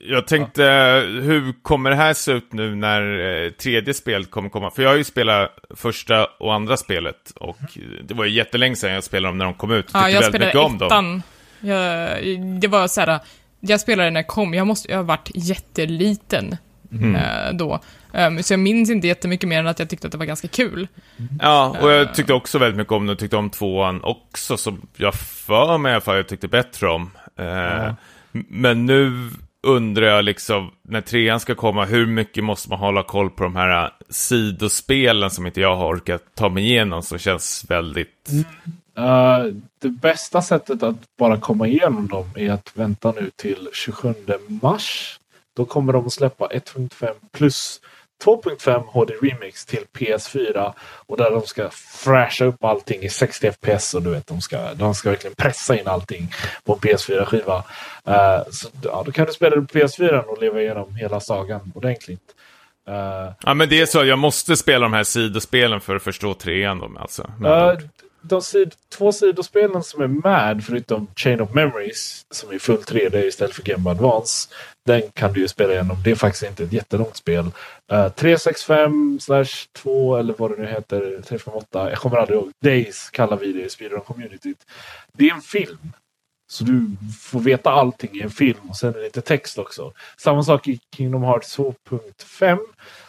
[0.09, 1.01] jag tänkte, ja.
[1.01, 4.71] hur kommer det här se ut nu när eh, tredje spelet kommer komma?
[4.71, 8.07] För jag har ju spelat första och andra spelet och mm.
[8.07, 9.91] det var ju jättelänge sedan jag spelade dem när de kom ut.
[9.93, 10.79] Ja, jag spelade ettan.
[10.79, 11.23] Dem.
[11.61, 12.19] Jag,
[12.61, 13.21] det var så här,
[13.61, 16.57] jag spelade när det kom, jag måste, jag har varit jätteliten
[16.93, 17.15] mm.
[17.17, 17.81] eh, då.
[18.13, 20.49] Um, så jag minns inte jättemycket mer än att jag tyckte att det var ganska
[20.49, 20.89] kul.
[21.41, 23.11] Ja, och jag tyckte också väldigt mycket om det.
[23.11, 26.89] Jag tyckte om tvåan också, som jag för mig i alla fall jag tyckte bättre
[26.89, 27.11] om.
[27.41, 27.97] Uh, ja.
[28.33, 29.31] Men nu
[29.63, 33.57] undrar jag liksom, när trean ska komma, hur mycket måste man hålla koll på de
[33.57, 38.29] här äh, sidospelen som inte jag har orkat ta mig igenom, som känns väldigt...
[38.31, 38.45] Mm.
[38.99, 44.15] Uh, det bästa sättet att bara komma igenom dem är att vänta nu till 27
[44.63, 45.19] mars.
[45.57, 47.81] Då kommer de att släppa 1.5 plus
[48.25, 50.73] 2.5 HD Remix till PS4
[51.07, 51.71] och där de ska
[52.05, 55.79] fräscha upp allting i 60 FPS och du vet, de ska, de ska verkligen pressa
[55.79, 56.33] in allting
[56.65, 57.63] på en PS4-skiva.
[58.09, 61.21] Uh, eh, så ja, då kan du spela det på PS4 och leva igenom hela
[61.21, 62.35] sagan ordentligt.
[62.89, 66.35] Uh, ja, men det är så, jag måste spela de här sidospelen för att förstå
[66.35, 67.23] trean då, alltså.
[67.23, 67.73] Uh,
[68.23, 73.25] de sid två sidospelen som är med, förutom Chain of Memories, som är full 3D
[73.25, 74.49] istället för Game Advance,
[74.87, 75.97] den kan du ju spela igenom.
[76.05, 77.51] Det är faktiskt inte ett jättelångt spel.
[77.93, 82.51] Eh, uh, 365 slash 2 eller vad det nu heter, 358, jag kommer aldrig ihåg.
[82.65, 84.59] Days kallar vi det i speedrun-communityt.
[85.13, 85.93] Det är en film.
[86.51, 89.93] Så du får veta allting i en film och sen är det lite text också.
[90.17, 92.59] Samma sak i Kingdom Hearts 2.5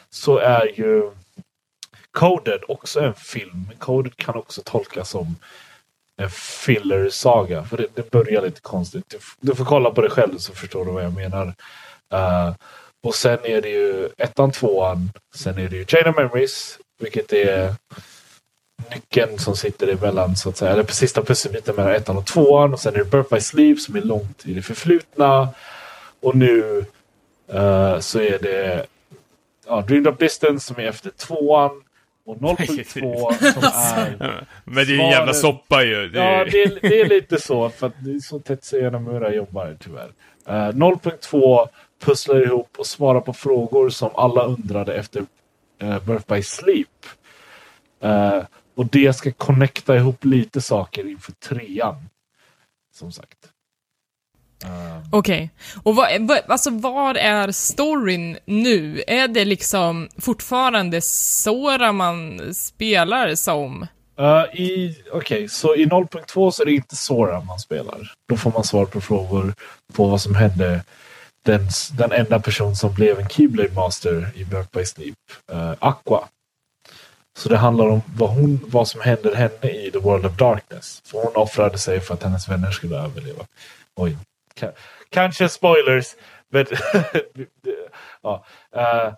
[0.10, 1.12] så är ju
[2.12, 3.70] Coded också en film.
[3.80, 5.36] Coded kan också tolkas som
[6.18, 7.64] en filler-saga.
[7.64, 9.06] För det, det, börjar lite konstigt.
[9.10, 11.46] Du, du, får kolla på det själv så förstår du vad jag menar.
[12.14, 12.54] Uh,
[13.04, 15.12] och sen är det ju ettan, tvåan.
[15.36, 16.80] Sen är det ju Chain of Memories.
[17.00, 17.76] Vilket är
[18.90, 20.72] nyckeln som sitter emellan så att säga.
[20.72, 22.74] Eller på sista pusselbiten mellan ettan och tvåan.
[22.74, 25.50] Och sen är det Birth by Sleep som är långt i det förflutna.
[26.22, 26.86] Och nu
[27.54, 28.86] uh, så är det
[29.68, 31.84] ja, Dreamed of Distance som är efter tvåan.
[32.32, 34.46] Och 0.2 som är...
[34.64, 36.10] Men det är ju en jävla soppa ju.
[36.10, 36.38] Det är...
[36.38, 37.70] Ja, det är, det är, lite så.
[37.70, 40.12] För att det är så Tetsuya Nomura jobbar tyvärr.
[40.50, 41.68] Uh, eh, 0.2
[42.04, 45.20] pusslar ihop och svarar på frågor som alla undrade efter
[45.84, 46.88] uh, Birth by Sleep.
[48.04, 48.44] Uh,
[48.76, 51.96] och det ska connecta ihop lite saker inför trean.
[52.94, 53.38] Som sagt.
[55.12, 55.50] Okej.
[55.54, 55.82] Okay.
[55.84, 59.04] Och vad, vad, alltså vad är storyn nu?
[59.08, 63.88] Är det liksom fortfarande Sora man spelar som?
[64.20, 65.48] Uh, Okej, okay.
[65.48, 68.14] så i 0.2 så är det inte Sora man spelar.
[68.30, 69.54] Då får man svar på frågor
[69.94, 70.84] på vad som hände
[71.46, 75.18] den, den enda person som blev en Keyblade Master i Birth by Sleep,
[75.54, 76.28] uh, Aqua.
[77.38, 81.02] Så det handlar om vad, hon, vad som händer henne i The World of Darkness.
[81.06, 83.46] För hon offrade sig för att hennes vänner skulle överleva.
[83.96, 84.18] Oj,
[85.12, 86.16] kanske spoilers.
[86.50, 86.66] Men
[88.24, 88.46] ja,
[88.76, 89.14] uh,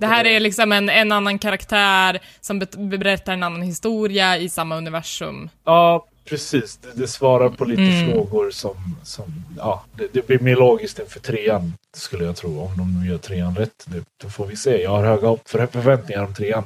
[0.00, 0.36] det här det?
[0.36, 5.48] är liksom en, en annan karaktär som berättar en annan historia i samma universum.
[5.64, 8.10] Ja, Precis, det, det svarar på lite Mm.
[8.12, 12.60] frågor som, som ja, det, det blir mer logiskt inför trean skulle jag tro.
[12.60, 14.82] Om de nu gör trean rätt, det, då får vi se.
[14.82, 16.64] Jag har höga för förväntningar om trean.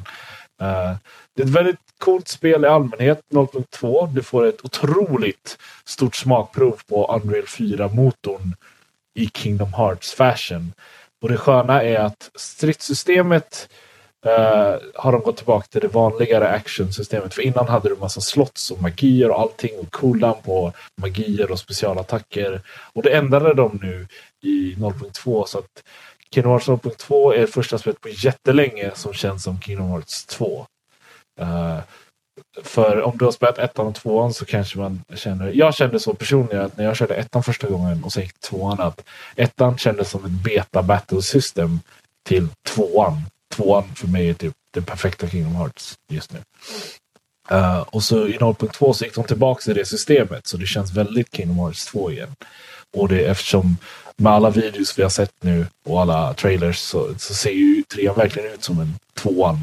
[0.61, 0.97] Eh,
[1.37, 4.15] det är ett väldigt coolt spel i allmänhet, 0.2.
[4.15, 8.55] Du får ett otroligt stort smakprov på Unreal 4-motorn
[9.15, 10.73] i Kingdom Hearts fashion.
[11.23, 13.69] Och det sköna är att stridssystemet
[14.27, 17.35] eh, har de gått tillbaka till det vanligare actionsystemet.
[17.35, 21.59] För innan hade du massa slots och magier och allting och cooldown på magier och
[21.59, 22.61] specialattacker.
[22.93, 24.07] Och det ändrade de nu
[24.43, 25.83] i 0.2 så att
[26.31, 30.67] Kingdom Hearts 0.2 är det första spelet på jättelänge som känns som Kingdom Hearts 2.
[31.41, 31.79] Eh,
[32.63, 36.15] för om du har spelat ettan och tvåan så kanske man känner, jag kände så
[36.15, 39.05] personligen att när jag körde ettan första gången och sen gick tvåan att
[39.37, 41.81] ettan kändes som ett beta battle system
[42.27, 43.23] till tvåan.
[43.55, 46.39] Tvåan för mig är typ den perfekta Kingdom Hearts just nu.
[47.53, 50.93] Uh, och så i 0.2 så gick de tillbaka till det systemet så det känns
[50.93, 52.35] väldigt Kingdom Hearts 2 igen.
[52.97, 53.77] Och det eftersom
[54.17, 58.17] med alla videos vi har sett nu och alla trailers så, så ser ju trean
[58.17, 59.61] verkligen ut som en tvåan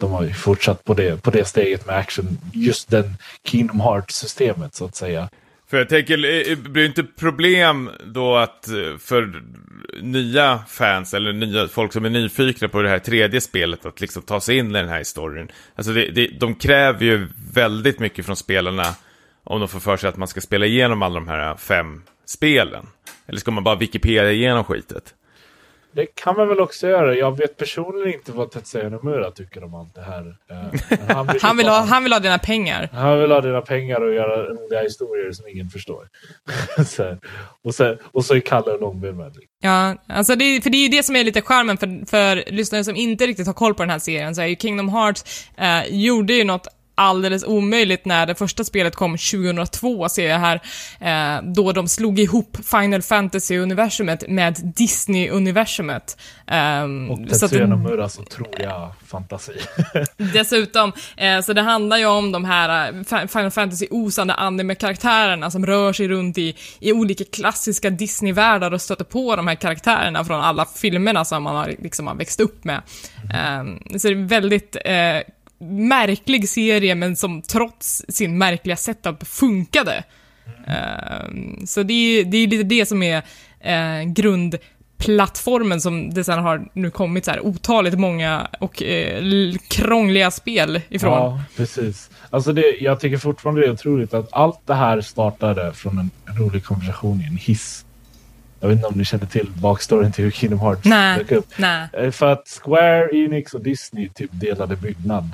[0.00, 2.38] de har ju fortsatt på det, på det steget med action.
[2.52, 5.28] Just den Kingdom Hearts-systemet så att säga.
[5.70, 9.42] För jag tänker, det blir det inte problem då att eh, för
[10.02, 14.22] nya fans eller nya folk som är nyfikna på det här tredje spelet att liksom
[14.22, 15.48] ta sig in i den här historien?
[15.74, 18.84] Alltså det, det, de kräver ju väldigt mycket från spelarna
[19.44, 22.86] om de får för sig att man ska spela igenom alla de här fem spelen.
[23.26, 25.14] Eller ska man bara Wikipedia igenom skitet?
[25.96, 27.14] Det kan man väl också göra.
[27.14, 30.36] Jag vet personligen inte vad Tetsuya Nomura tycker om allt det här.
[30.50, 30.56] Eh,
[31.16, 32.88] Han vill, Han vill, ha, han vill ha dina pengar.
[32.92, 36.08] han vill ha dina pengar och göra roliga historier som ingen förstår.
[36.86, 37.16] så
[37.64, 39.32] och, sen, och så är Kalle långben med.
[39.62, 42.84] Ja, alltså det, för det är ju det som är lite charmen för, för lyssnare
[42.84, 45.86] som inte riktigt har koll på den här serien, så är ju Kingdom Hearts eh,
[45.88, 46.68] gjorde ju något
[46.98, 50.60] alldeles omöjligt när det första spelet kom 2002, ser jag här,
[51.00, 56.16] eh, då de slog ihop Final Fantasy-universumet med Disney-universumet.
[56.46, 59.52] Ehm, Och Tetsuya Nomuras otroliga fantasi.
[60.16, 65.92] Dessutom, eh, så det handlar ju om de här eh, Final Fantasy-osande anime-karaktärerna som rör
[65.92, 70.66] sig runt i, i olika klassiska Disney-världar och stöter på de här karaktärerna från alla
[70.76, 72.82] filmerna som man har, liksom har växt upp med.
[73.34, 73.64] Eh,
[73.98, 80.04] så det är väldigt eh, märklig serie, men som trots sin märkliga setup funkade.
[80.66, 83.22] Eh, så det är, det är lite det som är
[83.60, 90.30] eh, grundplattformen som det sen har nu kommit så här otaligt många och eh, krångliga
[90.30, 91.12] spel ifrån.
[91.12, 92.10] Ja, precis.
[92.30, 96.10] Alltså det, jag tycker fortfarande det är otroligt att allt det här startade från en
[96.38, 97.85] rolig konversation i en hiss.
[98.60, 101.18] Jag vet inte om ni känner till bakstoryn till hur Kingdom Hearts Nej.
[101.18, 101.46] dök upp.
[101.56, 101.88] Nej.
[101.92, 105.30] Eh, För att Square, Enix och Disney typ delade byggnad.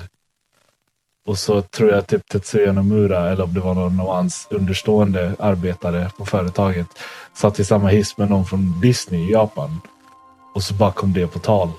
[1.25, 5.35] Och så tror jag typ Tetsuya Nomura, eller om det var någon av hans understående
[5.39, 6.87] arbetare på företaget,
[7.33, 9.81] satt i samma hiss med någon från Disney i Japan.
[10.55, 11.71] Och så bara kom det på tal.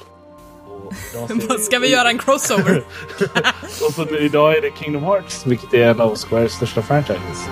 [1.60, 2.78] Ska vi göra en crossover?
[3.88, 7.48] och så idag är det Kingdom Hearts, vilket är en av Squares största franchises.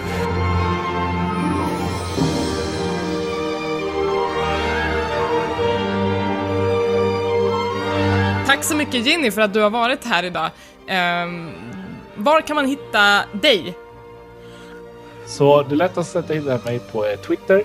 [8.63, 10.51] Tack så mycket Ginny för att du har varit här idag.
[10.87, 11.51] Ehm,
[12.15, 13.75] var kan man hitta dig?
[15.27, 17.65] Så det lättaste sättet att hitta mig på är Twitter.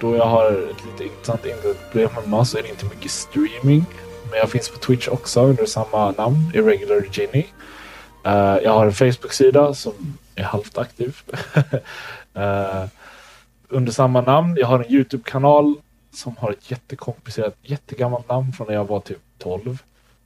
[0.00, 3.84] Då jag har ett lite intressant internetproblem hemma så är det inte mycket streaming.
[4.30, 7.46] Men jag finns på Twitch också under samma namn, Irregular Ginny.
[8.26, 11.16] Uh, eh, jag har en Facebook-sida som är halvt aktiv.
[12.36, 12.84] uh,
[13.68, 14.56] under samma namn.
[14.60, 15.74] Jag har en YouTube-kanal
[16.12, 19.78] som har ett jättekomplicerat, jättegammalt namn från när jag var typ 12.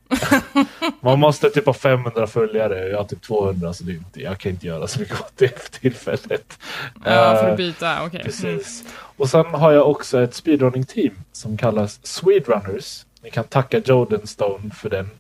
[1.01, 2.89] Man måste typ ha 500 följare.
[2.89, 5.33] Jag har typ 200 så det är inte, jag kan inte göra så mycket åt
[5.37, 6.59] det för tillfället.
[7.05, 8.21] Ja, för Eh, att byta, okej.
[8.21, 8.25] Mm.
[8.25, 8.85] Precis.
[9.17, 13.07] Och sen har jag också ett speedrunning-team som kallas Swedrunners.
[13.23, 15.11] Ni kan tacka Joden Stone för den.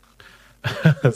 [1.02, 1.12] så,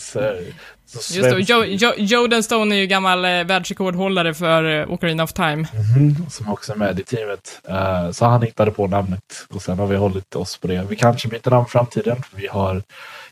[0.86, 5.22] så Just det, jo, jo, Joden Stone är ju gammal eh, världsrekordhållare för eh, Ocarina
[5.22, 5.56] of Time.
[5.56, 7.60] Mhm, som också är med i teamet.
[7.68, 10.86] Eh, så han hittade på namnet och sen har vi hållit oss på det.
[10.88, 12.22] Vi kanske byter namn i framtiden.
[12.22, 12.82] För vi har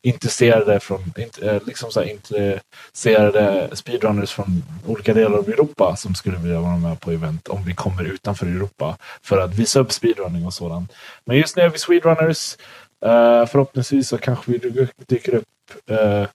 [0.03, 6.15] intresserade från, int, eh, liksom så här, intresserade speedrunners från olika delar av Europa som
[6.15, 9.93] skulle vilja vara med på event om vi kommer utanför Europa för att visa upp
[9.93, 10.93] speedrunning och sådant.
[11.25, 12.57] Men just nu är vi speedrunners.
[13.05, 15.45] Eh, förhoppningsvis så kanske vi dyker upp
[15.91, 16.27] eh,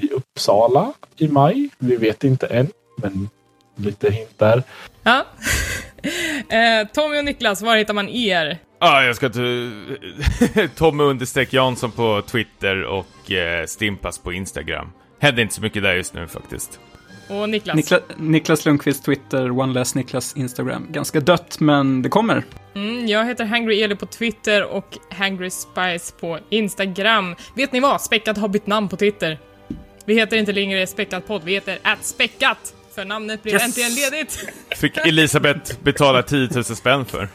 [0.00, 1.68] i Uppsala i maj.
[1.78, 3.28] Vi vet inte än, men
[3.76, 4.62] lite hint där.
[5.02, 5.26] Ja.
[6.56, 8.58] eh, Tommy och Niklas, var hittar man er?
[8.80, 9.40] Ja, jag ska ta
[10.76, 14.92] Tommy understreck Jansson på Twitter och eh, Stimpas på Instagram.
[15.20, 16.80] Händer inte så mycket där just nu faktiskt.
[17.28, 17.76] Och Niklas?
[17.76, 20.86] Nikla, Niklas Lundqvist Twitter, One Less Niklas Instagram.
[20.90, 22.44] Ganska dött, men det kommer.
[22.78, 27.36] Mm, jag heter Hangry Eli på Twitter och Hangry Spice på Instagram.
[27.54, 28.00] Vet ni vad?
[28.02, 29.38] Späckat har bytt namn på Twitter.
[30.04, 32.74] Vi heter inte längre Späckat podd, vi heter Späckat.
[32.94, 33.62] För namnet blev Yes.
[33.64, 34.48] äntligen ledigt.
[34.76, 37.28] Fick Elisabeth betala 10 000 spänn för.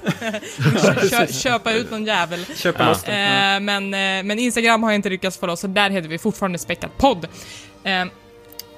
[1.09, 2.45] Kö köpa ut någon jävel.
[2.55, 3.11] Köpa loss det.
[3.11, 6.59] Eh, men, eh, men Instagram har jag inte lyckats oss, så där heter vi fortfarande
[6.59, 7.27] Späckat podd.
[7.83, 8.05] Eh,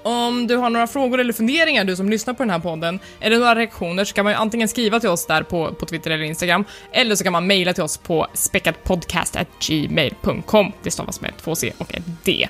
[0.05, 3.39] om du har några frågor eller funderingar, du som lyssnar på den här podden, eller
[3.39, 6.23] några reaktioner, så kan man ju antingen skriva till oss där på, på Twitter eller
[6.23, 10.71] Instagram, eller så kan man mejla till oss på späckatpodcast.gmail.com.
[10.83, 12.47] Det stavas med två C och ett D.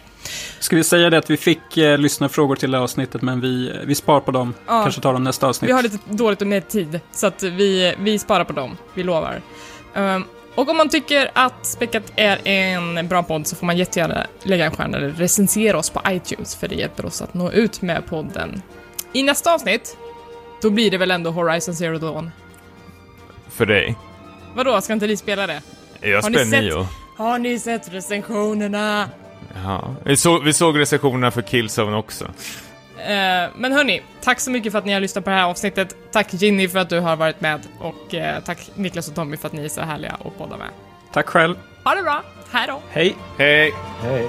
[0.60, 3.42] Ska vi säga det att vi fick eh, lyssna frågor till det här avsnittet, men
[3.42, 4.54] vi, vi spar på dem.
[4.68, 4.84] Ja.
[4.84, 5.70] Kanske tar dem nästa avsnitt.
[5.70, 8.78] Vi har lite dåligt med tid, så att vi, vi sparar på dem.
[8.94, 9.42] Vi lovar.
[9.96, 10.24] Ehm,
[10.56, 14.66] och om man tycker att Späckat är en bra podd så får man jättegärna lägga
[14.66, 18.06] en stjärna eller recensera oss på iTunes, för det hjälper oss att nå ut med
[18.06, 18.62] podden.
[19.14, 19.98] I nästa avsnitt,
[20.62, 22.32] då blir det väl ändå Horizon Zero Dawn?
[23.50, 23.96] För dig.
[24.56, 25.62] Vadå, ska inte ni spela det?
[26.02, 26.88] Jag Har spelar nio.
[27.18, 29.10] Har ni sett recensionerna?
[29.64, 29.96] Ja.
[30.04, 32.28] Vi, såg, vi såg recensionerna för Killzone också.
[33.06, 35.96] Eh, men hörni, tack så mycket för att ni har lyssnat på det här avsnittet.
[36.12, 39.48] Tack Ginny för att du har varit med och eh, tack Niklas och Tommy för
[39.48, 40.70] att ni är så härliga att podda med.
[41.14, 41.56] Tack själv.
[41.84, 42.82] Ha det bra, hej då!
[42.90, 43.16] Hej.
[43.38, 43.74] Hej!
[44.02, 44.28] Hej.